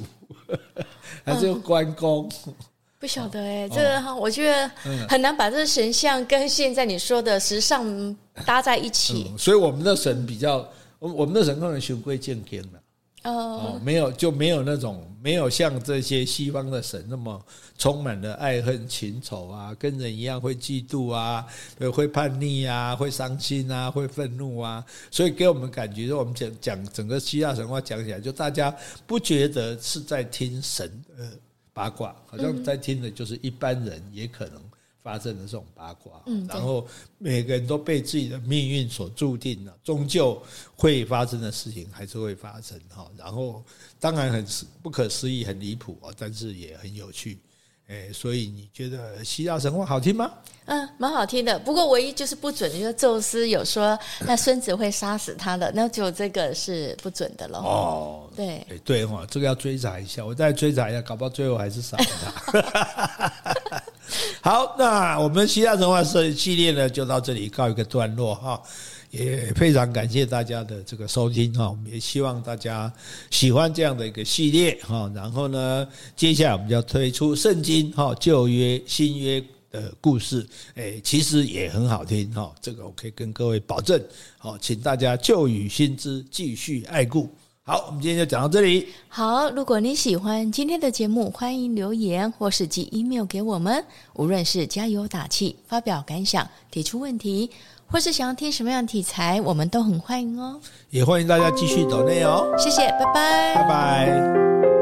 [1.22, 2.32] 还是用关公？
[3.06, 4.68] 不晓得哎，这个我觉得
[5.08, 9.32] 很难把这个神像跟现在你说的时尚搭在一起。
[9.38, 12.80] 所以我们的神比较，我我们的神可能循规渐进了。
[13.22, 17.40] 哦，没有就没有那种没有像这些西方的神那么
[17.78, 21.46] 充满了爱恨情仇啊，跟人一样会嫉妒啊，
[21.92, 28.74] 会叛逆啊，会伤心啊，会愤怒啊，所以给我们感觉，我们讲讲整个希腊神话讲起来，就大家
[29.06, 31.30] 不觉得是在听神呃
[31.76, 34.60] 八卦，好像在听的就是一般人也可能。
[35.06, 36.84] 发生的这种八卦，嗯然后
[37.16, 40.42] 每个人都被自己的命运所注定了，终究
[40.74, 43.08] 会发生的事情还是会发生哈。
[43.16, 43.62] 然后
[44.00, 44.44] 当然很
[44.82, 47.38] 不可思议、很离谱啊，但是也很有趣。
[47.88, 50.30] 哎，所以你觉得希腊神话好听吗？
[50.64, 51.56] 嗯，蛮好听的。
[51.60, 57.58] 不过唯一就是不准的，就是宙斯有说那孙子会杀死他的，那就这个是不准的喽。
[57.60, 62.04] 哦，对对哈，这个要追查一下，我再追查一下，搞不好最后还是杀了
[62.44, 63.82] 他。
[64.42, 68.60] 好，那我们希腊神话社系列呢，就到这里告一个段落哈。
[69.16, 72.92] 也非常感谢大家的这个收听哈，我们也希望大家
[73.30, 75.10] 喜欢这样的一个系列哈。
[75.14, 82.54] 然后呢，接下来我们就要推出圣经哈旧约、新约的故事，诶，其实也很好听哈。
[82.60, 84.00] 这个我可以跟各位保证，
[84.36, 87.28] 好，请大家旧与新知，继续爱故。
[87.68, 88.86] 好，我们今天就讲到这里。
[89.08, 93.84] 好，如果你喜欢今天的节目，欢迎留言或是寄 email 给我们。
[94.14, 97.50] 无论是加油打气、发表感想、提出问题，
[97.88, 100.60] 或是想要听什么样的题材，我们都很欢迎哦。
[100.90, 102.52] 也欢迎大家继续抖内哦。
[102.58, 104.75] 谢谢，拜拜，拜拜。